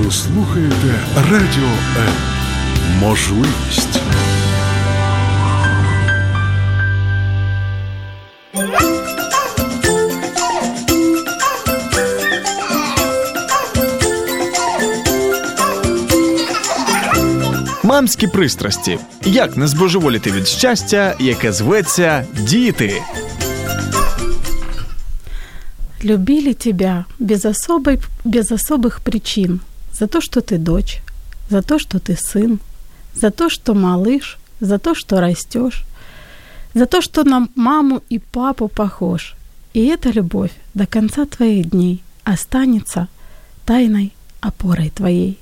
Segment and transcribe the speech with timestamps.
[0.00, 2.12] Ви слухаєте Радіо М.
[3.00, 4.00] Можливість.
[17.84, 18.98] Мамські пристрасті.
[19.24, 23.02] Як не збожеволіти від щастя, яке зветься діти.
[26.04, 29.60] Любили тебя без, особой, без особых причин.
[30.00, 31.02] За то, что ты дочь,
[31.50, 32.58] за то, что ты сын,
[33.14, 35.84] за то, что малыш, за то, что растешь,
[36.72, 39.34] за то, что на маму и папу похож.
[39.74, 43.08] И эта любовь до конца твоих дней останется
[43.66, 45.38] тайной опорой твоей.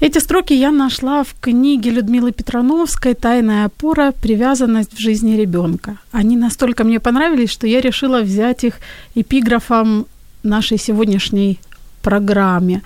[0.00, 4.10] Эти строки я нашла в книге Людмилы Петрановской «Тайная опора.
[4.10, 5.98] Привязанность в жизни ребенка».
[6.10, 8.80] Они настолько мне понравились, что я решила взять их
[9.14, 10.06] эпиграфом
[10.42, 11.60] нашей сегодняшней
[12.02, 12.82] программе.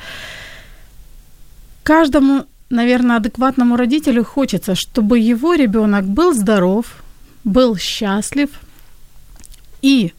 [1.82, 7.02] Каждому, наверное, адекватному родителю хочется, чтобы его ребенок был здоров,
[7.44, 8.50] был счастлив
[9.82, 10.12] и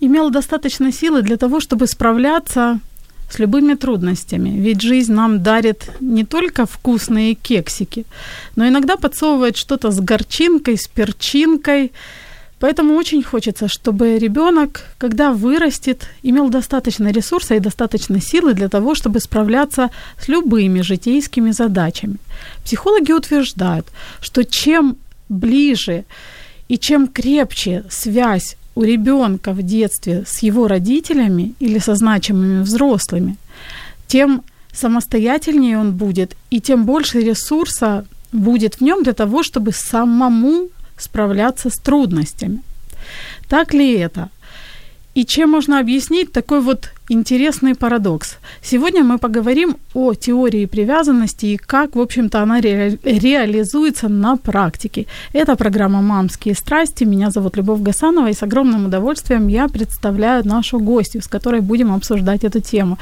[0.00, 2.80] имел достаточно силы для того, чтобы справляться
[3.30, 4.50] с любыми трудностями.
[4.50, 8.06] Ведь жизнь нам дарит не только вкусные кексики,
[8.56, 11.92] но иногда подсовывает что-то с горчинкой, с перчинкой.
[12.60, 18.94] Поэтому очень хочется, чтобы ребенок, когда вырастет, имел достаточно ресурса и достаточно силы для того,
[18.94, 22.16] чтобы справляться с любыми житейскими задачами.
[22.64, 23.86] Психологи утверждают,
[24.20, 24.96] что чем
[25.28, 26.04] ближе
[26.68, 33.36] и чем крепче связь у ребенка в детстве с его родителями или со значимыми взрослыми,
[34.08, 40.68] тем самостоятельнее он будет, и тем больше ресурса будет в нем для того, чтобы самому
[41.00, 42.62] справляться с трудностями.
[43.48, 44.28] Так ли это?
[45.14, 48.36] И чем можно объяснить такой вот интересный парадокс?
[48.62, 55.06] Сегодня мы поговорим о теории привязанности и как, в общем-то, она ре- реализуется на практике.
[55.32, 57.02] Это программа «Мамские страсти».
[57.02, 61.92] Меня зовут Любовь Гасанова, и с огромным удовольствием я представляю нашу гостью, с которой будем
[61.92, 62.96] обсуждать эту тему.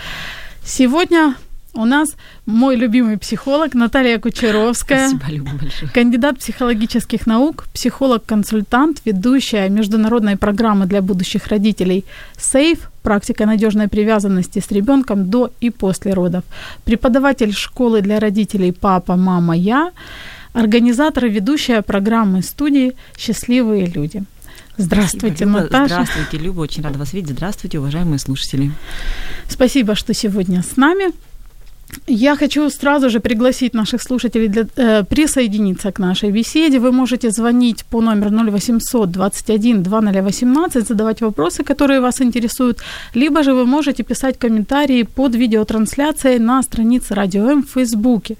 [0.65, 1.35] Сегодня
[1.77, 2.17] у нас
[2.47, 5.09] мой любимый психолог Наталья Кучеровская.
[5.09, 5.91] Спасибо, Люба, большое.
[5.93, 12.05] Кандидат психологических наук, психолог-консультант, ведущая международной программы для будущих родителей
[12.37, 16.45] SAFE, практика надежной привязанности с ребенком до и после родов,
[16.85, 19.93] преподаватель школы для родителей «Папа, мама, я»,
[20.53, 24.25] организатор и ведущая программы студии «Счастливые люди».
[24.79, 25.61] Здравствуйте, Спасибо, Люба.
[25.63, 25.95] Наташа.
[25.95, 26.61] Здравствуйте, Люба.
[26.61, 27.31] Очень рада вас видеть.
[27.31, 28.73] Здравствуйте, уважаемые слушатели.
[29.49, 31.13] Спасибо, что сегодня с нами.
[32.09, 36.79] Я хочу сразу же пригласить наших слушателей для, э, присоединиться к нашей беседе.
[36.79, 42.83] Вы можете звонить по номеру 0800 21 2018, задавать вопросы, которые вас интересуют,
[43.15, 48.37] либо же вы можете писать комментарии под видеотрансляцией на странице Радио М в Фейсбуке.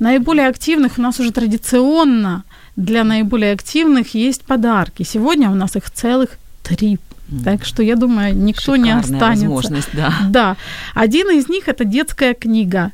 [0.00, 2.42] Наиболее активных у нас уже традиционно
[2.76, 5.04] для наиболее активных есть подарки.
[5.04, 6.30] Сегодня у нас их целых
[6.62, 6.98] три.
[7.44, 9.48] Так что я думаю, никто не Шикарная останется.
[9.48, 10.12] возможность, да.
[10.30, 10.56] Да.
[10.94, 12.90] Один из них это детская книга,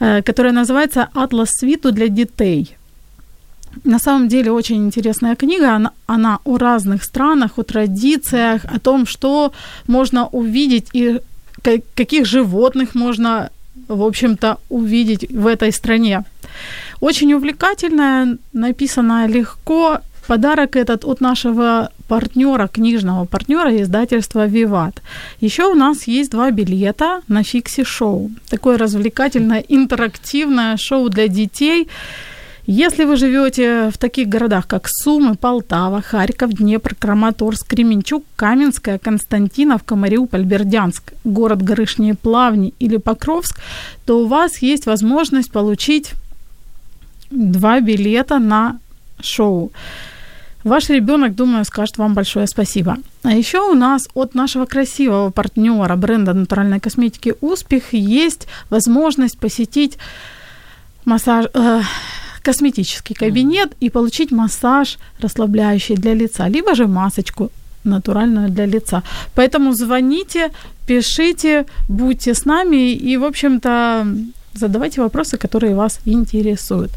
[0.00, 2.76] э, которая называется Атлас свиту для детей.
[3.84, 5.74] На самом деле очень интересная книга.
[5.74, 9.52] Она, она о разных странах, о традициях, о том, что
[9.88, 11.20] можно увидеть и
[11.62, 13.50] ка- каких животных можно,
[13.88, 16.22] в общем-то, увидеть в этой стране.
[17.00, 19.98] Очень увлекательная, написанная легко.
[20.28, 25.02] Подарок этот от нашего партнера, книжного партнера издательства «Виват».
[25.40, 28.30] Еще у нас есть два билета на фикси-шоу.
[28.48, 31.88] Такое развлекательное, интерактивное шоу для детей.
[32.66, 39.96] Если вы живете в таких городах, как Сумы, Полтава, Харьков, Днепр, Краматорск, Кременчук, Каменская, Константиновка,
[39.96, 43.60] Мариуполь, Бердянск, город Горышние Плавни или Покровск,
[44.06, 46.12] то у вас есть возможность получить
[47.30, 48.78] два билета на
[49.20, 49.70] шоу.
[50.64, 52.96] Ваш ребенок, думаю, скажет вам большое спасибо.
[53.22, 59.98] А еще у нас от нашего красивого партнера бренда натуральной косметики «Успех» есть возможность посетить
[61.04, 61.82] массаж, э,
[62.42, 67.50] косметический кабинет и получить массаж расслабляющий для лица, либо же масочку
[67.84, 69.02] натуральную для лица.
[69.34, 70.50] Поэтому звоните,
[70.86, 74.06] пишите, будьте с нами и, в общем-то,
[74.54, 76.90] задавайте вопросы, которые вас интересуют.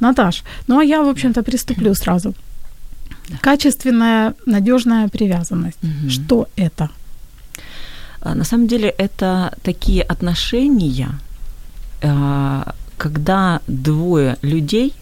[0.00, 2.34] Наташ, ну а я, в общем-то, приступлю сразу.
[3.40, 5.82] Качественная, надежная привязанность.
[5.82, 6.10] Мгм.
[6.10, 6.90] Что это?
[8.20, 11.08] А, На самом деле это такие отношения,
[12.02, 14.92] а, когда двое людей,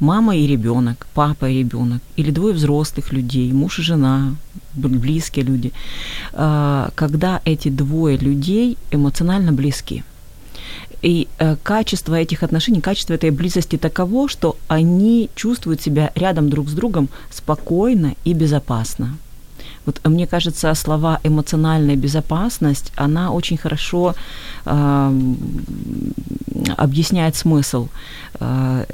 [0.00, 4.34] мама и ребенок, папа и ребенок, или двое взрослых людей, муж и жена,
[4.74, 5.72] близкие люди,
[6.32, 10.02] а, когда эти двое людей эмоционально близки.
[11.02, 16.68] И э, качество этих отношений, качество этой близости таково, что они чувствуют себя рядом друг
[16.68, 19.16] с другом спокойно и безопасно.
[19.86, 24.14] Вот мне кажется, слова эмоциональная безопасность, она очень хорошо
[24.64, 25.24] э,
[26.78, 27.88] объясняет смысл
[28.40, 28.84] э,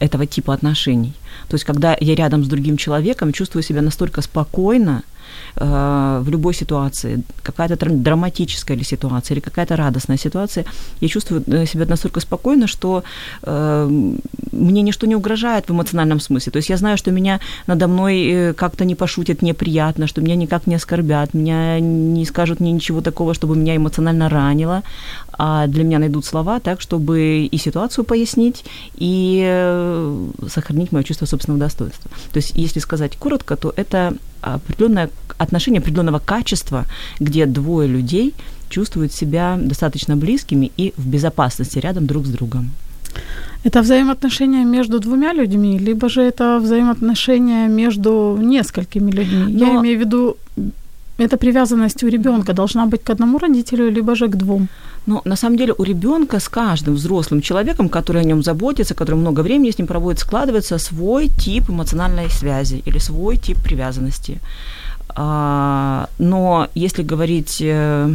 [0.00, 1.12] этого типа отношений.
[1.48, 5.11] То есть, когда я рядом с другим человеком, чувствую себя настолько спокойно, Э,
[5.56, 10.64] в любой ситуации, какая-то драматическая или ситуация, или какая-то радостная ситуация,
[11.00, 13.04] я чувствую э, себя настолько спокойно, что
[13.42, 13.88] э,
[14.52, 16.52] мне ничто не угрожает в эмоциональном смысле.
[16.52, 20.66] То есть я знаю, что меня надо мной как-то не пошутят неприятно, что меня никак
[20.66, 24.82] не оскорбят, меня не скажут мне ничего такого, чтобы меня эмоционально ранило,
[25.32, 28.64] а для меня найдут слова так, чтобы и ситуацию пояснить,
[28.94, 29.42] и
[30.48, 32.10] сохранить мое чувство собственного достоинства.
[32.32, 35.08] То есть, если сказать коротко, то это определенное
[35.38, 36.84] отношение определенного качества,
[37.20, 38.34] где двое людей
[38.68, 42.70] чувствуют себя достаточно близкими и в безопасности рядом друг с другом.
[43.64, 49.52] Это взаимоотношения между двумя людьми, либо же это взаимоотношения между несколькими людьми.
[49.52, 49.66] Но...
[49.66, 50.36] Я имею в виду,
[51.18, 54.68] эта привязанность у ребенка должна быть к одному родителю, либо же к двум.
[55.06, 59.16] Но на самом деле у ребенка с каждым взрослым человеком, который о нем заботится, который
[59.16, 64.40] много времени с ним проводит, складывается свой тип эмоциональной связи или свой тип привязанности.
[65.14, 68.10] А, но если говорить э,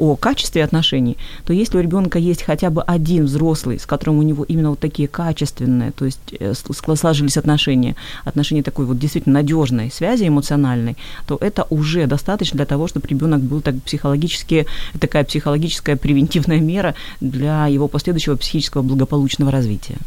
[0.00, 4.22] о качестве отношений, то если у ребенка есть хотя бы один взрослый, с которым у
[4.22, 6.54] него именно вот такие качественные, то есть э,
[6.96, 12.88] сложились отношения, отношения такой вот действительно надежной связи эмоциональной, то это уже достаточно для того,
[12.88, 14.66] чтобы ребенок был так психологически,
[14.98, 19.98] такая психологическая превентивная мера для его последующего психического благополучного развития.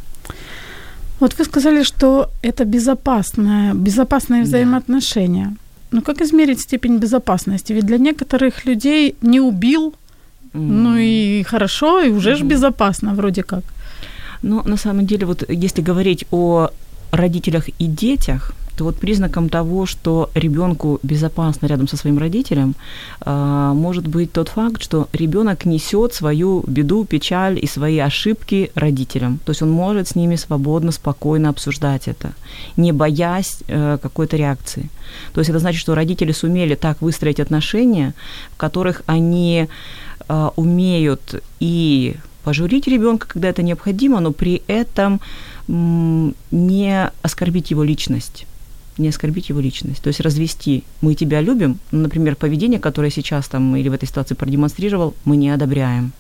[1.20, 5.56] Вот вы сказали, что это безопасное, безопасные взаимоотношения.
[5.94, 7.74] Но как измерить степень безопасности?
[7.74, 9.94] Ведь для некоторых людей не убил,
[10.54, 10.60] mm.
[10.60, 12.36] ну и хорошо, и уже mm.
[12.36, 13.64] же безопасно вроде как.
[14.42, 16.70] Ну, на самом деле, вот если говорить о
[17.12, 22.76] родителях и детях, то вот признаком того, что ребенку безопасно рядом со своим родителем,
[23.22, 29.40] а, может быть тот факт, что ребенок несет свою беду, печаль и свои ошибки родителям.
[29.46, 32.34] То есть он может с ними свободно, спокойно обсуждать это,
[32.78, 34.90] не боясь э, какой-то реакции.
[35.34, 38.14] То есть это значит, что родители сумели так выстроить отношения,
[38.54, 39.68] в которых они
[40.28, 45.22] а, умеют и пожурить ребенка, когда это необходимо, но при этом
[45.68, 48.46] не оскорбить его личность
[48.98, 50.02] не оскорбить его личность.
[50.02, 54.08] То есть развести «мы тебя любим», ну, например, поведение, которое сейчас там или в этой
[54.08, 56.12] ситуации продемонстрировал, мы не одобряем.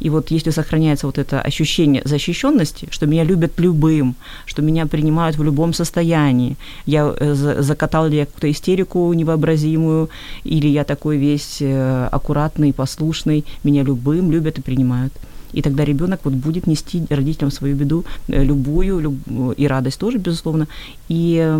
[0.00, 4.16] И вот если сохраняется вот это ощущение защищенности, что меня любят любым,
[4.46, 6.56] что меня принимают в любом состоянии,
[6.86, 10.08] я э, закатал ли я какую-то истерику невообразимую,
[10.44, 15.12] или я такой весь э, аккуратный, послушный, меня любым любят и принимают–
[15.52, 19.14] и тогда ребенок вот будет нести родителям свою беду, э, любую, люб...
[19.56, 20.66] и радость тоже, безусловно.
[21.08, 21.58] И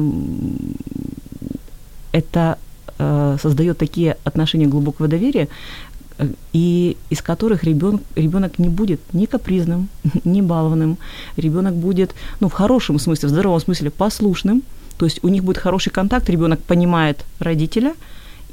[2.12, 2.58] это
[2.98, 5.48] э, создает такие отношения глубокого доверия,
[6.18, 9.88] э, и из которых ребенок, ребенок не будет ни капризным,
[10.24, 10.98] ни балованным.
[11.36, 14.62] Ребенок будет, ну, в хорошем смысле, в здоровом смысле, послушным.
[14.98, 17.94] То есть у них будет хороший контакт, ребенок понимает родителя,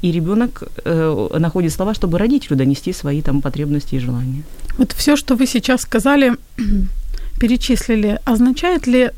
[0.02, 4.42] и ребенок э, находит слова, чтобы родителю донести свои там потребности и желания.
[4.78, 6.36] Вот все, что вы сейчас сказали,
[7.40, 9.10] перечислили, означает ли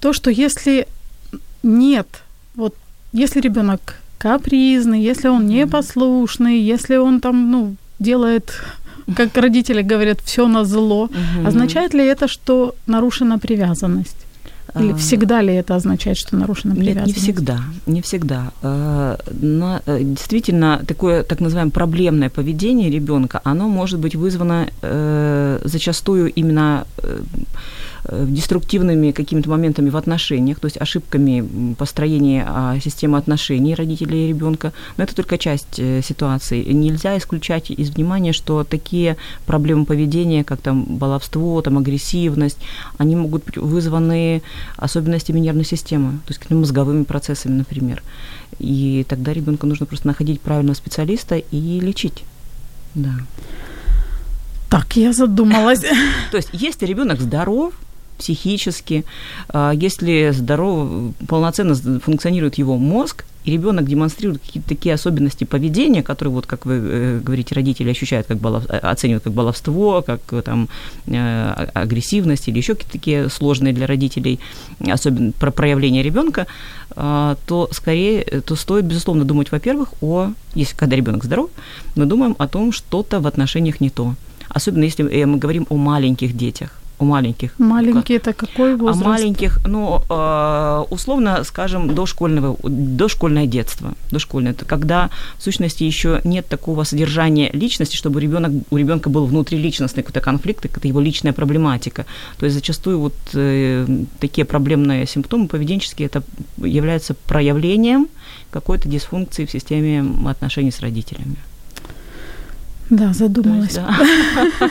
[0.00, 0.86] то, что если
[1.62, 2.06] нет,
[2.54, 2.74] вот
[3.12, 8.62] если ребенок капризный, если он непослушный, если он там, ну, делает,
[9.16, 11.08] как родители говорят, все на зло,
[11.46, 14.21] означает ли это, что нарушена привязанность?
[14.78, 17.06] Или а, всегда ли это означает, что нарушена привязанность?
[17.06, 18.52] Не, не всегда, не всегда.
[18.62, 25.60] А, но э, действительно, такое так называемое проблемное поведение ребенка, оно может быть вызвано э,
[25.64, 27.20] зачастую именно Э,
[28.10, 34.72] деструктивными какими-то моментами в отношениях, то есть ошибками построения а, системы отношений родителей и ребенка.
[34.96, 36.64] Но это только часть э, ситуации.
[36.72, 39.16] Нельзя исключать из внимания, что такие
[39.46, 42.58] проблемы поведения, как там баловство, там агрессивность,
[42.98, 44.42] они могут быть вызваны
[44.76, 48.02] особенностями нервной системы, то есть мозговыми процессами, например.
[48.58, 52.24] И тогда ребенку нужно просто находить правильного специалиста и лечить.
[52.94, 53.12] Да.
[54.68, 55.80] Так, я задумалась.
[56.30, 57.74] То есть, если ребенок здоров,
[58.22, 59.04] психически,
[59.48, 66.32] а, если здорово, полноценно функционирует его мозг, и ребенок демонстрирует какие-то такие особенности поведения, которые,
[66.32, 68.64] вот, как вы э, говорите, родители ощущают, как балов...
[68.68, 70.68] Э, оценивают как баловство, как э, там
[71.74, 74.38] агрессивность или еще какие-то такие сложные для родителей,
[74.88, 76.46] особенно про проявление ребенка,
[76.94, 81.50] а, то скорее, то стоит, безусловно, думать, во-первых, о, если когда ребенок здоров,
[81.96, 84.14] мы думаем о том, что-то в отношениях не то.
[84.48, 87.58] Особенно если мы говорим о маленьких детях у маленьких.
[87.58, 89.02] Маленький это какой возраст?
[89.04, 93.94] А маленьких, ну, э, условно, скажем, дошкольного, дошкольное детство.
[94.10, 94.52] Дошкольное.
[94.52, 100.02] Это когда, в сущности, еще нет такого содержания личности, чтобы ребенок, у ребенка был внутриличностный
[100.02, 102.06] какой-то конфликт, это его личная проблематика.
[102.38, 103.86] То есть зачастую вот э,
[104.20, 106.22] такие проблемные симптомы поведенческие, это
[106.56, 108.08] является проявлением
[108.50, 111.36] какой-то дисфункции в системе отношений с родителями.
[112.90, 113.72] Да, задумалась.
[113.72, 114.70] Есть, да.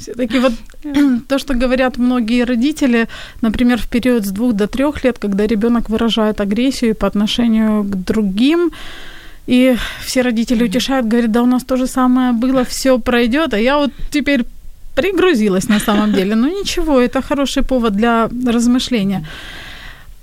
[0.00, 0.52] Все-таки вот
[1.28, 3.06] то, что говорят многие родители,
[3.42, 8.04] например, в период с двух до трех лет, когда ребенок выражает агрессию по отношению к
[8.04, 8.70] другим,
[9.46, 9.76] и
[10.06, 13.76] все родители утешают, говорят, да у нас то же самое было, все пройдет, а я
[13.76, 14.44] вот теперь
[14.94, 16.34] пригрузилась на самом деле.
[16.34, 19.26] Но ничего, это хороший повод для размышления.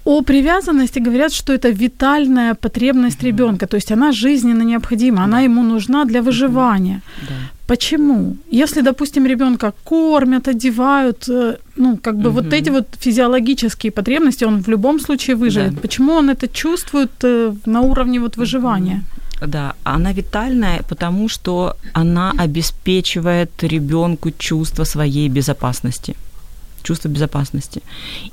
[0.06, 5.64] О привязанности говорят, что это витальная потребность ребенка, то есть она жизненно необходима, она ему
[5.64, 7.02] нужна для выживания.
[7.30, 7.36] Да.
[7.68, 8.38] Почему?
[8.50, 12.42] Если, допустим, ребенка кормят, одевают, э, ну, как бы угу.
[12.42, 15.74] вот эти вот физиологические потребности, он в любом случае выживет.
[15.74, 15.82] Да.
[15.82, 19.04] Почему он это чувствует э, на уровне вот выживания?
[19.42, 26.16] Да, она витальная, потому что она обеспечивает ребенку чувство своей безопасности.
[26.84, 27.82] Чувство безопасности.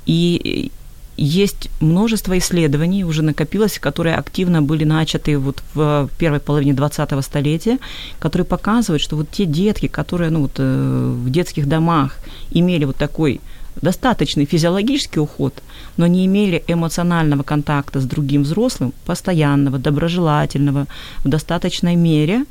[0.07, 0.71] И
[1.17, 7.79] есть множество исследований, уже накопилось, которые активно были начаты вот в первой половине 20-го столетия,
[8.19, 12.17] которые показывают, что вот те детки, которые ну, вот, э, в детских домах
[12.51, 13.39] имели вот такой
[13.81, 15.53] достаточный физиологический уход,
[15.97, 20.87] но не имели эмоционального контакта с другим взрослым, постоянного, доброжелательного,
[21.23, 22.45] в достаточной мере,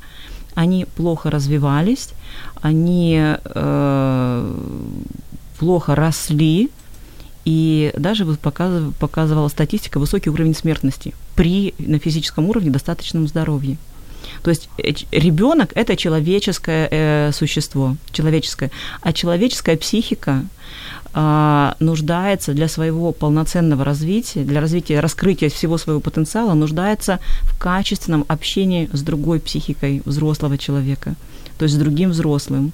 [0.55, 2.11] они плохо развивались,
[2.63, 4.55] они э,
[5.59, 6.71] плохо росли,
[7.45, 13.77] и даже показывала, показывала статистика высокий уровень смертности при на физическом уровне достаточном здоровье.
[14.43, 18.71] То есть э, ребенок это человеческое э, существо, человеческое,
[19.01, 20.45] а человеческая психика
[21.13, 28.25] э, нуждается для своего полноценного развития, для развития, раскрытия всего своего потенциала, нуждается в качественном
[28.29, 31.15] общении с другой психикой взрослого человека
[31.59, 32.73] то есть с другим взрослым.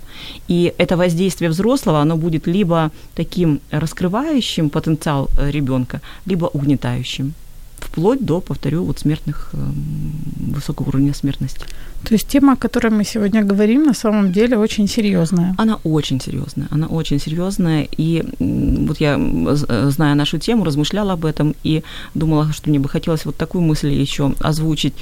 [0.49, 7.35] И это воздействие взрослого, оно будет либо таким раскрывающим потенциал э, ребенка, либо угнетающим
[7.81, 10.13] вплоть до, повторю, вот смертных, эм,
[10.55, 11.65] высокого уровня смертности.
[12.05, 15.55] То есть тема, о которой мы сегодня говорим, на самом деле очень серьезная.
[15.59, 17.89] Она очень серьезная, она очень серьезная.
[17.99, 21.83] И вот я, э, зная нашу тему, размышляла об этом и
[22.15, 24.95] думала, что мне бы хотелось вот такую мысль еще озвучить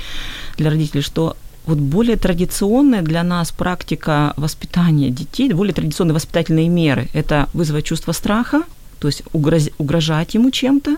[0.57, 1.37] для родителей, что
[1.69, 8.13] вот более традиционная для нас практика воспитания детей, более традиционные воспитательные меры– это вызвать чувство
[8.13, 8.63] страха,
[8.99, 10.97] то есть угроз, угрожать ему чем-то,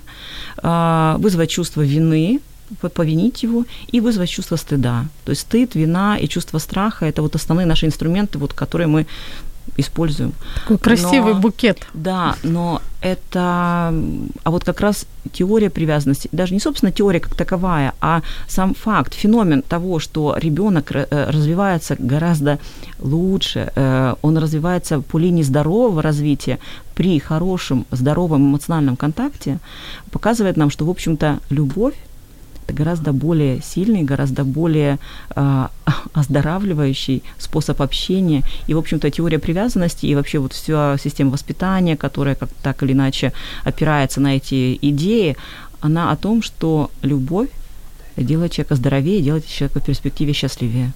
[0.62, 2.41] а, вызвать чувство вины,
[2.95, 5.07] повинить его и вызвать чувство стыда.
[5.25, 9.07] То есть стыд, вина и чувство страха– это вот основные наши инструменты, вот, которые мы
[9.81, 10.33] используем.
[10.63, 11.87] Такой красивый но, букет.
[11.95, 13.95] Да, но это,
[14.45, 19.15] а вот как раз теория привязанности, даже не, собственно, теория как таковая, а сам факт,
[19.15, 22.59] феномен того, что ребенок э, развивается гораздо
[22.99, 26.59] лучше, э, он развивается по линии здорового развития
[26.95, 29.59] при хорошем, здоровом эмоциональном контакте,
[30.11, 31.95] показывает нам, что, в общем-то, любовь
[32.71, 34.99] это гораздо более сильный, гораздо более
[35.37, 35.67] э,
[36.12, 38.43] оздоравливающий способ общения.
[38.69, 42.93] И, в общем-то, теория привязанности и вообще вот вся система воспитания, которая как так или
[42.93, 43.33] иначе
[43.65, 45.37] опирается на эти идеи,
[45.81, 47.49] она о том, что любовь
[48.17, 50.93] делает человека здоровее, делает человека в перспективе счастливее.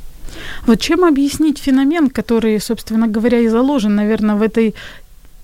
[0.66, 4.75] Вот чем объяснить феномен, который, собственно говоря, и заложен, наверное, в этой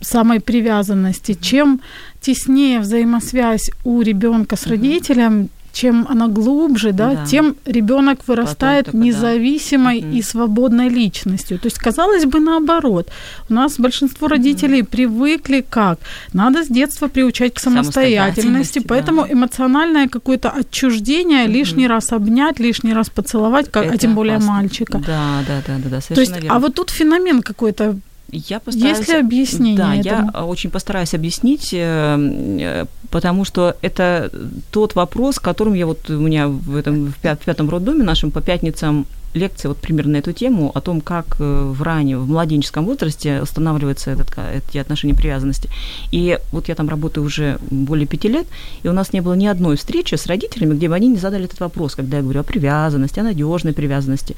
[0.00, 1.36] самой привязанности?
[1.40, 1.80] Чем
[2.20, 7.26] теснее взаимосвязь у ребенка с родителем, чем она глубже, да, да.
[7.26, 10.08] тем ребенок вырастает Потом независимой да.
[10.08, 11.58] и свободной личностью.
[11.58, 13.08] То есть, казалось бы, наоборот.
[13.48, 15.98] У нас большинство родителей mm привыкли как?
[16.32, 19.32] Надо с детства приучать к самостоятельности, поэтому да.
[19.32, 24.52] эмоциональное какое-то отчуждение mm лишний раз обнять, лишний раз поцеловать, как, а тем более опасно.
[24.52, 24.98] мальчика.
[24.98, 26.56] Да, да, да, да, да То есть, верно.
[26.56, 27.96] а вот тут феномен какой-то
[28.32, 28.98] я постараюсь...
[28.98, 30.30] Есть ли объяснение Да, этому?
[30.34, 34.30] я очень постараюсь объяснить, э, э, потому что это
[34.70, 39.06] тот вопрос, которым я вот у меня в этом в пятом роддоме нашем по пятницам
[39.34, 43.40] лекция вот примерно на эту тему, о том, как э, в раннем, в младенческом возрасте
[43.42, 45.68] устанавливаются этот, эти отношения привязанности.
[46.10, 48.46] И вот я там работаю уже более пяти лет,
[48.82, 51.44] и у нас не было ни одной встречи с родителями, где бы они не задали
[51.44, 54.36] этот вопрос, когда я говорю о привязанности, о надежной привязанности.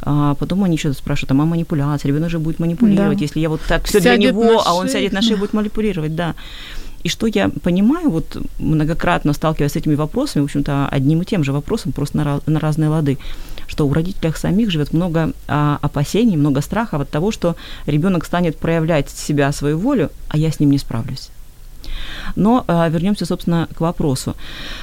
[0.00, 3.24] А потом они еще спрашивают, а мама манипуляция, ребенок же будет манипулировать, да.
[3.24, 6.14] если я вот так все для него, а он сядет на шею и будет манипулировать,
[6.14, 6.34] да.
[7.02, 11.42] И что я понимаю, вот многократно сталкиваясь с этими вопросами, в общем-то, одним и тем
[11.42, 13.18] же вопросом, просто на, на разные лады,
[13.72, 18.58] что у родителей самих живет много а, опасений, много страхов от того, что ребенок станет
[18.58, 21.30] проявлять себя, свою волю, а я с ним не справлюсь.
[22.36, 24.36] Но а, вернемся, собственно, к вопросу.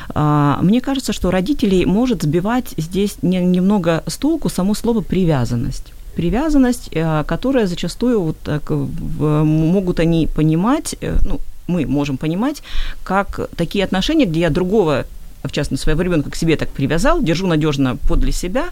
[0.10, 5.94] А, мне кажется, что родителей может сбивать здесь не, немного с толку само слово привязанность
[6.16, 12.62] привязанность, а, которая зачастую вот так, могут они понимать, э, ну, мы можем понимать,
[13.04, 15.06] как такие отношения, где я другого
[15.44, 18.66] в частности, своего ребенка к себе так привязал, держу надежно подле себя,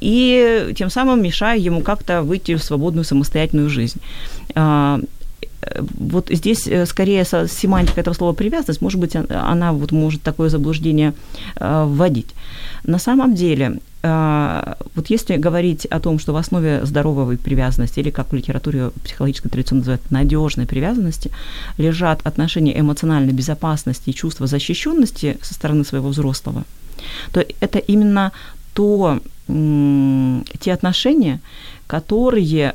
[0.00, 4.00] и тем самым мешаю ему как-то выйти в свободную самостоятельную жизнь
[5.98, 11.14] вот здесь э, скорее семантика этого слова привязанность, может быть, она вот может такое заблуждение
[11.58, 12.28] вводить.
[12.84, 18.30] На самом деле, вот если говорить о том, что в основе здоровой привязанности, или как
[18.30, 21.30] в литературе психологической традиционно называют надежной привязанности,
[21.78, 26.64] лежат отношения эмоциональной безопасности и чувства защищенности со стороны своего взрослого,
[27.32, 28.32] то это именно
[28.72, 31.40] то, те отношения,
[31.86, 32.74] которые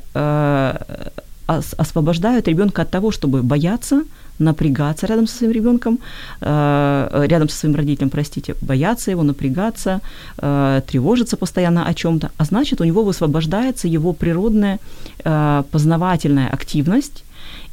[1.45, 4.03] освобождают ребенка от того, чтобы бояться,
[4.39, 5.99] напрягаться рядом со своим ребенком,
[6.41, 9.99] э, рядом со своим родителем, простите, бояться его, напрягаться,
[10.37, 14.79] э, тревожиться постоянно о чем-то, а значит, у него высвобождается его природная
[15.23, 17.23] э, познавательная активность,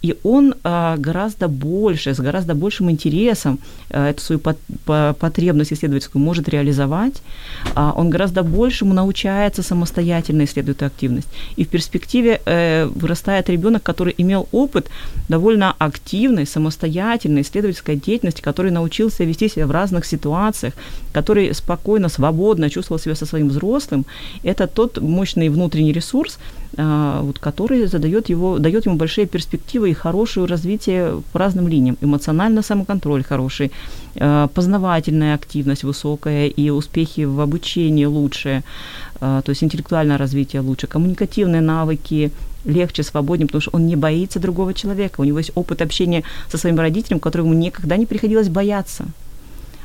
[0.02, 3.58] и он а, гораздо больше, с гораздо большим интересом
[3.90, 7.22] а, эту свою по, по, потребность исследовательскую может реализовать,
[7.74, 11.28] а, он гораздо большему научается самостоятельно исследовать активность.
[11.56, 14.88] И в перспективе э, вырастает ребенок, который имел опыт
[15.28, 20.74] довольно активной, самостоятельной исследовательской деятельности, который научился вести себя в разных ситуациях,
[21.12, 24.06] который спокойно, свободно чувствовал себя со своим взрослым.
[24.42, 26.38] Это тот мощный внутренний ресурс,
[26.76, 31.96] вот, который задает его, дает ему большие перспективы и хорошее развитие по разным линиям.
[32.00, 33.72] Эмоциональный самоконтроль хороший,
[34.16, 38.62] а, познавательная активность высокая и успехи в обучении лучшие,
[39.20, 42.32] а, то есть интеллектуальное развитие лучше, коммуникативные навыки
[42.64, 46.58] легче, свободнее, потому что он не боится другого человека, у него есть опыт общения со
[46.58, 49.06] своим родителем, которому никогда не приходилось бояться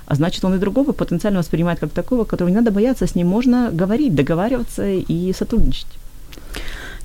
[0.08, 3.28] а значит, он и другого потенциально воспринимает как такого, которого не надо бояться, с ним
[3.28, 5.88] можно говорить, договариваться и сотрудничать.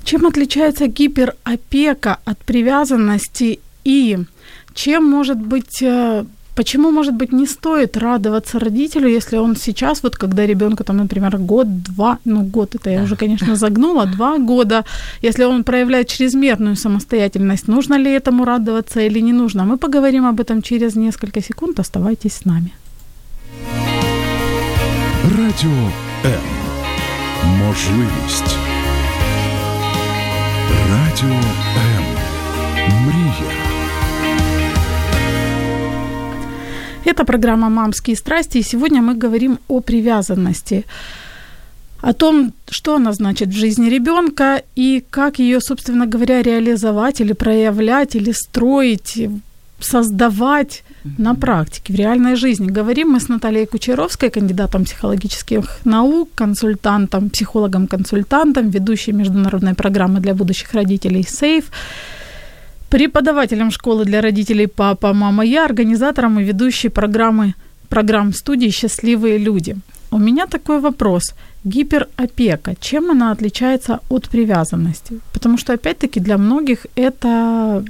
[0.03, 4.17] Чем отличается гиперопека от привязанности и
[4.73, 10.15] чем может быть э, Почему, может быть, не стоит радоваться родителю, если он сейчас, вот
[10.15, 14.83] когда ребенку там, например, год, два, ну год это я уже, конечно, загнула, два года,
[15.23, 19.63] если он проявляет чрезмерную самостоятельность, нужно ли этому радоваться или не нужно?
[19.63, 22.71] Мы поговорим об этом через несколько секунд, оставайтесь с нами.
[25.23, 25.91] Радіо
[26.25, 26.41] М.
[27.45, 28.70] Можливість.
[30.91, 31.35] Радіо
[31.77, 32.03] М.
[33.05, 33.51] Мрія.
[37.05, 40.85] Это программа «Мамские страсти», и сегодня мы говорим о привязанности,
[42.01, 47.33] о том, что она значит в жизни ребенка и как ее, собственно говоря, реализовать или
[47.33, 49.29] проявлять, или строить,
[49.79, 50.83] создавать
[51.17, 52.67] на практике, в реальной жизни.
[52.67, 60.73] Говорим мы с Натальей Кучеровской, кандидатом психологических наук, консультантом, психологом-консультантом, ведущей международной программы для будущих
[60.73, 61.71] родителей «Сейф»,
[62.89, 67.53] преподавателем школы для родителей «Папа, мама, я», организатором и ведущей программы
[67.89, 69.75] программ студии «Счастливые люди».
[70.11, 71.33] У меня такой вопрос.
[71.63, 75.19] Гиперопека, чем она отличается от привязанности?
[75.33, 77.83] Потому что, опять-таки, для многих это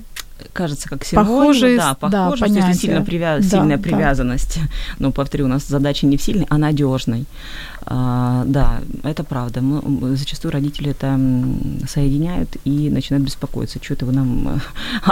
[0.54, 4.60] кажется, как синоним, похожие, да, похожесть, да, сильно привяз, да, сильная привязанность.
[4.60, 4.70] Да.
[5.00, 7.26] Но, повторю, у нас задача не в сильной, а надежной.
[7.86, 9.62] А, да, это правда.
[9.62, 11.20] Мы, зачастую родители это
[11.88, 13.80] соединяют и начинают беспокоиться.
[13.82, 14.62] Что это вы нам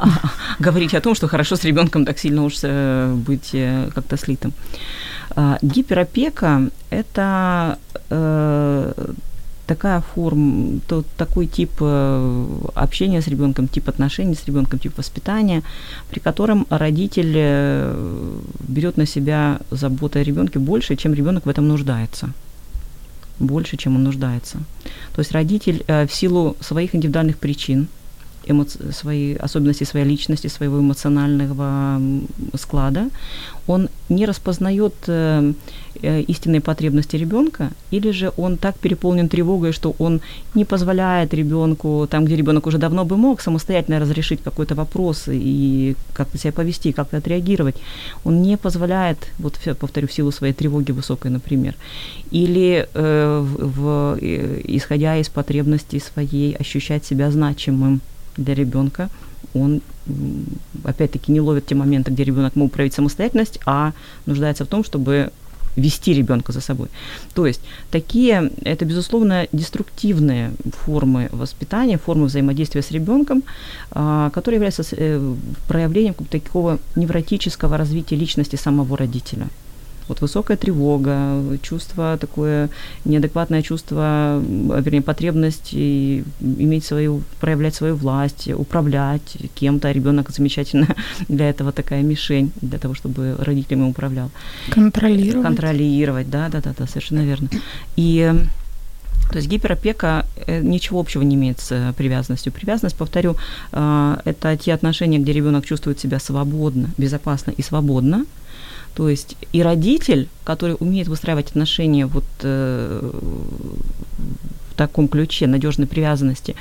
[0.60, 4.54] говорите о том, что хорошо с ребенком так сильно уж э, быть э, как-то слитым.
[5.36, 7.78] А, гиперопека– это
[8.10, 9.14] э,
[9.70, 15.62] такая форма, то, такой тип э, общения с ребенком, тип отношений с ребенком, тип воспитания,
[16.10, 21.68] при котором родитель э, берет на себя заботу о ребенке больше, чем ребенок в этом
[21.68, 22.30] нуждается.
[23.40, 24.58] Больше, чем он нуждается.
[25.14, 27.88] То есть родитель э, в силу своих индивидуальных причин,
[28.46, 32.02] эмоци- свои особенности своей личности, своего эмоционального
[32.56, 33.10] склада,
[33.68, 35.54] он не распознает э,
[36.02, 40.22] э, истинные потребности ребенка, или же он так переполнен тревогой, что он
[40.56, 45.96] не позволяет ребенку, там, где ребенок уже давно бы мог самостоятельно разрешить какой-то вопрос и
[46.14, 47.76] как-то себя повести, как-то отреагировать,
[48.24, 51.76] он не позволяет, вот повторю, в силу своей тревоги высокой, например,
[52.32, 58.02] или э, в, в, э, исходя из потребностей своей ощущать себя значимым
[58.40, 59.10] для ребенка,
[59.54, 59.82] он
[60.84, 63.94] опять-таки не ловит те моменты, где ребенок мог проявить самостоятельность, а
[64.26, 65.32] нуждается в том, чтобы
[65.76, 66.88] вести ребенка за собой.
[67.34, 70.52] То есть такие, это, безусловно, деструктивные
[70.86, 73.44] формы воспитания, формы взаимодействия с ребенком,
[73.92, 75.36] а, которые являются э,
[75.68, 79.48] проявлением такого невротического развития личности самого родителя
[80.10, 82.70] вот высокая тревога, чувство такое,
[83.06, 89.88] неадекватное чувство, вернее, потребность иметь свою, проявлять свою власть, управлять кем-то.
[89.88, 90.88] А Ребенок замечательно
[91.30, 94.32] для этого такая мишень, для того, чтобы родителями управлял.
[94.70, 95.46] Контролировать.
[95.46, 97.50] Контролировать, да, да, да, да, совершенно верно.
[97.96, 98.34] И
[99.32, 102.52] то есть гиперопека э, ничего общего не имеет с привязанностью.
[102.52, 103.36] Привязанность, повторю,
[103.72, 108.26] э, это те отношения, где ребенок чувствует себя свободно, безопасно и свободно,
[108.96, 113.12] то есть и родитель, который умеет выстраивать отношения вот э,
[114.72, 116.56] в таком ключе надежной привязанности,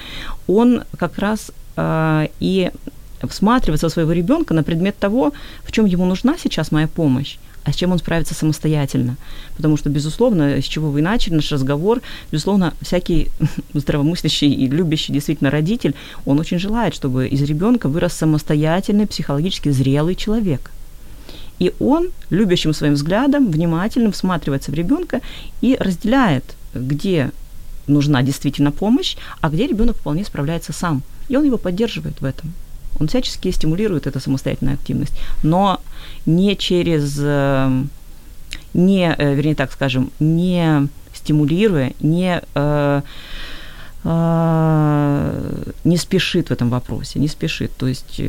[0.46, 2.70] он как раз э, и
[3.28, 5.32] всматривается в своего ребенка на предмет того,
[5.64, 9.16] в чем ему нужна сейчас моя помощь, а с чем он справится самостоятельно.
[9.56, 13.28] Потому что, безусловно, с чего вы начали наш разговор, безусловно, всякий
[13.74, 20.14] здравомыслящий и любящий действительно родитель, он очень желает, чтобы из ребенка вырос самостоятельный, психологически зрелый
[20.14, 20.70] человек–
[21.58, 25.20] и он любящим своим взглядом, внимательным всматривается в ребенка
[25.60, 26.44] и разделяет,
[26.74, 27.30] где
[27.86, 31.02] нужна действительно помощь, а где ребенок вполне справляется сам.
[31.28, 32.52] И он его поддерживает в этом.
[33.00, 35.80] Он всячески стимулирует эту самостоятельную активность, но
[36.26, 37.84] не через, э,
[38.74, 43.02] не, э, вернее так скажем, не стимулируя, не э,
[44.04, 47.72] не спешит в этом вопросе, не спешит.
[47.76, 48.22] То есть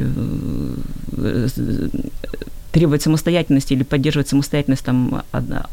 [2.72, 5.66] требовать самостоятельности или поддерживать самостоятельность там одна,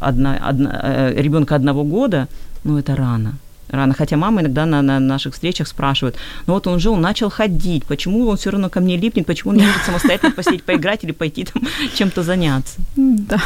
[0.00, 2.28] одна, одна, э, ребенка одного года,
[2.64, 3.34] ну это рано.
[3.68, 3.94] Рано.
[3.94, 7.84] Хотя мама иногда на, на наших встречах спрашивает, ну вот он уже он начал ходить,
[7.84, 11.12] почему он все равно ко мне липнет, почему он не может самостоятельно посидеть, поиграть или
[11.12, 11.62] пойти там
[11.94, 12.74] чем-то заняться.
[12.96, 13.40] Да.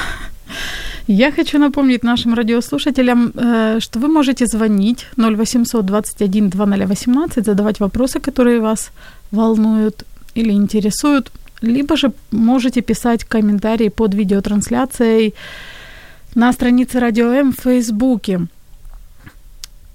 [1.06, 8.20] Я хочу напомнить нашим радиослушателям, э, что вы можете звонить 0800 21 2018, задавать вопросы,
[8.20, 8.90] которые вас
[9.30, 11.30] волнуют или интересуют
[11.60, 15.34] либо же можете писать комментарии под видеотрансляцией
[16.34, 18.46] на странице Радио М в Фейсбуке.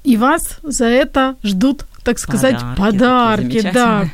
[0.04, 3.62] И вас за это ждут, так сказать, подарки.
[3.62, 4.10] подарки да.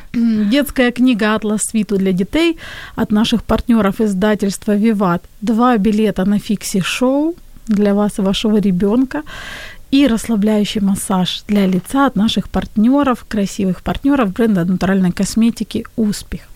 [0.50, 2.56] Детская книга «Атлас свиту для детей»
[2.96, 5.22] от наших партнеров издательства «Виват».
[5.42, 7.34] Два билета на фикси-шоу
[7.66, 9.22] для вас и вашего ребенка
[9.90, 16.51] и расслабляющий массаж для лица от наших партнеров, красивых партнеров бренда натуральной косметики «Успех».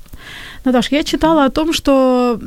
[0.65, 2.39] Наташ, я читала о том, что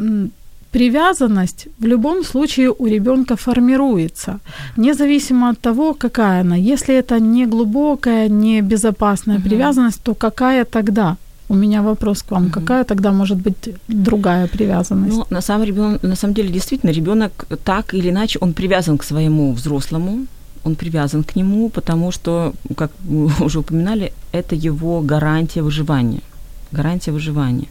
[0.72, 4.40] привязанность в любом случае у ребенка формируется,
[4.78, 6.56] независимо от того, какая она.
[6.56, 9.50] Если это не глубокая, не безопасная угу.
[9.50, 11.18] привязанность, то какая тогда?
[11.50, 12.46] У меня вопрос к вам.
[12.46, 12.52] Угу.
[12.52, 15.18] Какая тогда может быть другая привязанность?
[15.18, 16.00] Ну, на самом, ребен...
[16.02, 20.26] на самом деле, действительно, ребенок так или иначе, он привязан к своему взрослому,
[20.64, 26.22] он привязан к нему, потому что, как мы уже упоминали, это его гарантия выживания
[26.72, 27.68] гарантия выживания.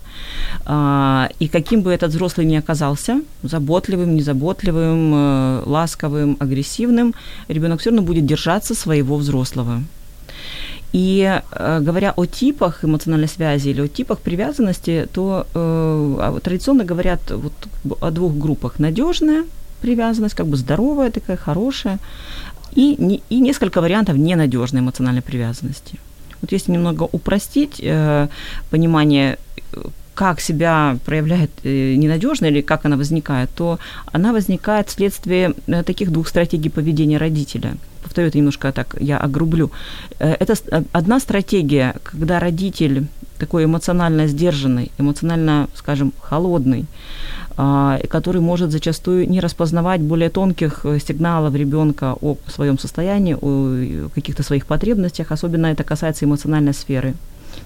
[0.65, 7.15] А, и каким бы этот взрослый ни оказался, заботливым, незаботливым, э, ласковым, агрессивным,
[7.49, 9.83] ребенок все равно будет держаться своего взрослого.
[10.93, 17.21] И э, говоря о типах эмоциональной связи или о типах привязанности, то э, традиционно говорят
[17.31, 17.53] вот
[18.01, 18.79] о двух группах.
[18.79, 19.45] Надежная
[19.83, 21.99] привязанность, как бы здоровая такая, хорошая,
[22.75, 25.99] и, не, и несколько вариантов ненадежной эмоциональной привязанности.
[26.41, 28.29] Вот если немного упростить э,
[28.71, 29.39] понимание,
[30.15, 33.79] как себя проявляет э, ненадежно или как она возникает, то
[34.13, 37.77] она возникает вследствие э, таких двух стратегий поведения родителя.
[38.03, 39.71] Повторю это немножко так, я огрублю.
[40.19, 40.55] Э, это
[40.93, 43.07] одна стратегия, когда родитель
[43.39, 46.87] такой эмоционально сдержанный, эмоционально, скажем, холодный,
[47.48, 54.09] а, который может зачастую не распознавать более тонких э, сигналов ребенка о своем состоянии, о
[54.15, 57.15] каких-то своих потребностях, особенно это касается эмоциональной сферы.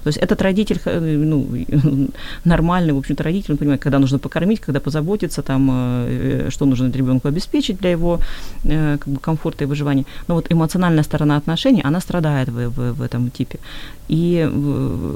[0.02, 1.46] То есть этот родитель, э, ну,
[2.44, 6.90] нормальный, в общем-то, родитель, он понимает, когда нужно покормить, когда позаботиться, там, э, что нужно
[6.90, 8.18] ребенку обеспечить для его
[8.62, 10.04] как бы, комфорта и выживания.
[10.28, 13.58] Но вот эмоциональная сторона отношений, она страдает в, в, в этом типе.
[14.08, 14.48] И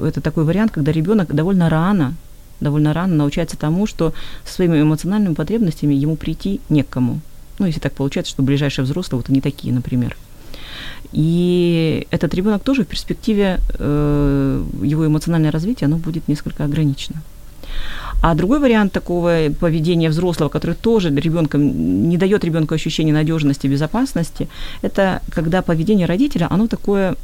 [0.05, 2.13] это такой вариант, когда ребенок довольно рано
[2.59, 4.13] довольно рано научается тому, что
[4.45, 7.21] со своими эмоциональными потребностями ему прийти некому.
[7.59, 10.15] Ну, если так получается, что ближайшие взрослые вот они такие, например.
[11.11, 17.21] И этот ребенок тоже в перспективе э, его эмоциональное развитие, оно будет несколько ограничено.
[18.21, 24.47] А другой вариант такого поведения взрослого, который тоже ребенка не дает ребенку ощущения надежности, безопасности,
[24.81, 27.15] это когда поведение родителя, оно такое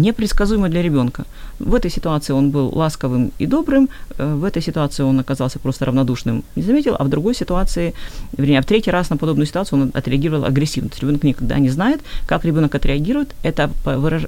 [0.00, 1.24] непредсказуемо для ребенка.
[1.58, 5.84] В этой ситуации он был ласковым и добрым, э, в этой ситуации он оказался просто
[5.84, 7.94] равнодушным, не заметил, а в другой ситуации,
[8.36, 10.88] вернее, в третий раз на подобную ситуацию он отреагировал агрессивно.
[10.88, 13.34] То есть ребенок никогда не знает, как ребенок отреагирует.
[13.42, 13.70] Это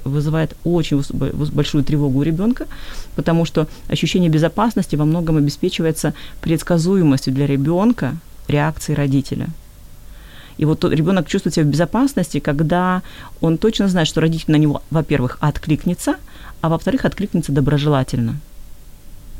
[0.05, 1.03] вызывает очень
[1.53, 2.67] большую тревогу у ребенка,
[3.15, 9.47] потому что ощущение безопасности во многом обеспечивается предсказуемостью для ребенка реакции родителя.
[10.61, 13.01] И вот ребенок чувствует себя в безопасности, когда
[13.41, 16.17] он точно знает, что родитель на него, во-первых, откликнется,
[16.61, 18.35] а во-вторых, откликнется доброжелательно,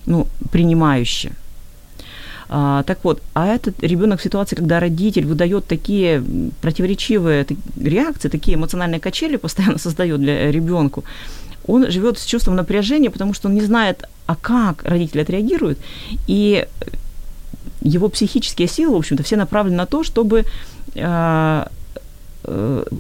[0.07, 1.33] ну, принимающе.
[2.49, 6.23] А, так вот, а этот ребенок в ситуации, когда родитель выдает такие
[6.59, 7.45] противоречивые
[7.79, 11.03] реакции, такие эмоциональные качели постоянно создает для ребенка,
[11.67, 15.77] он живет с чувством напряжения, потому что он не знает, а как родитель отреагирует,
[16.25, 16.65] и
[17.81, 20.80] его психические силы, в общем-то, все направлены на то, чтобы э, э,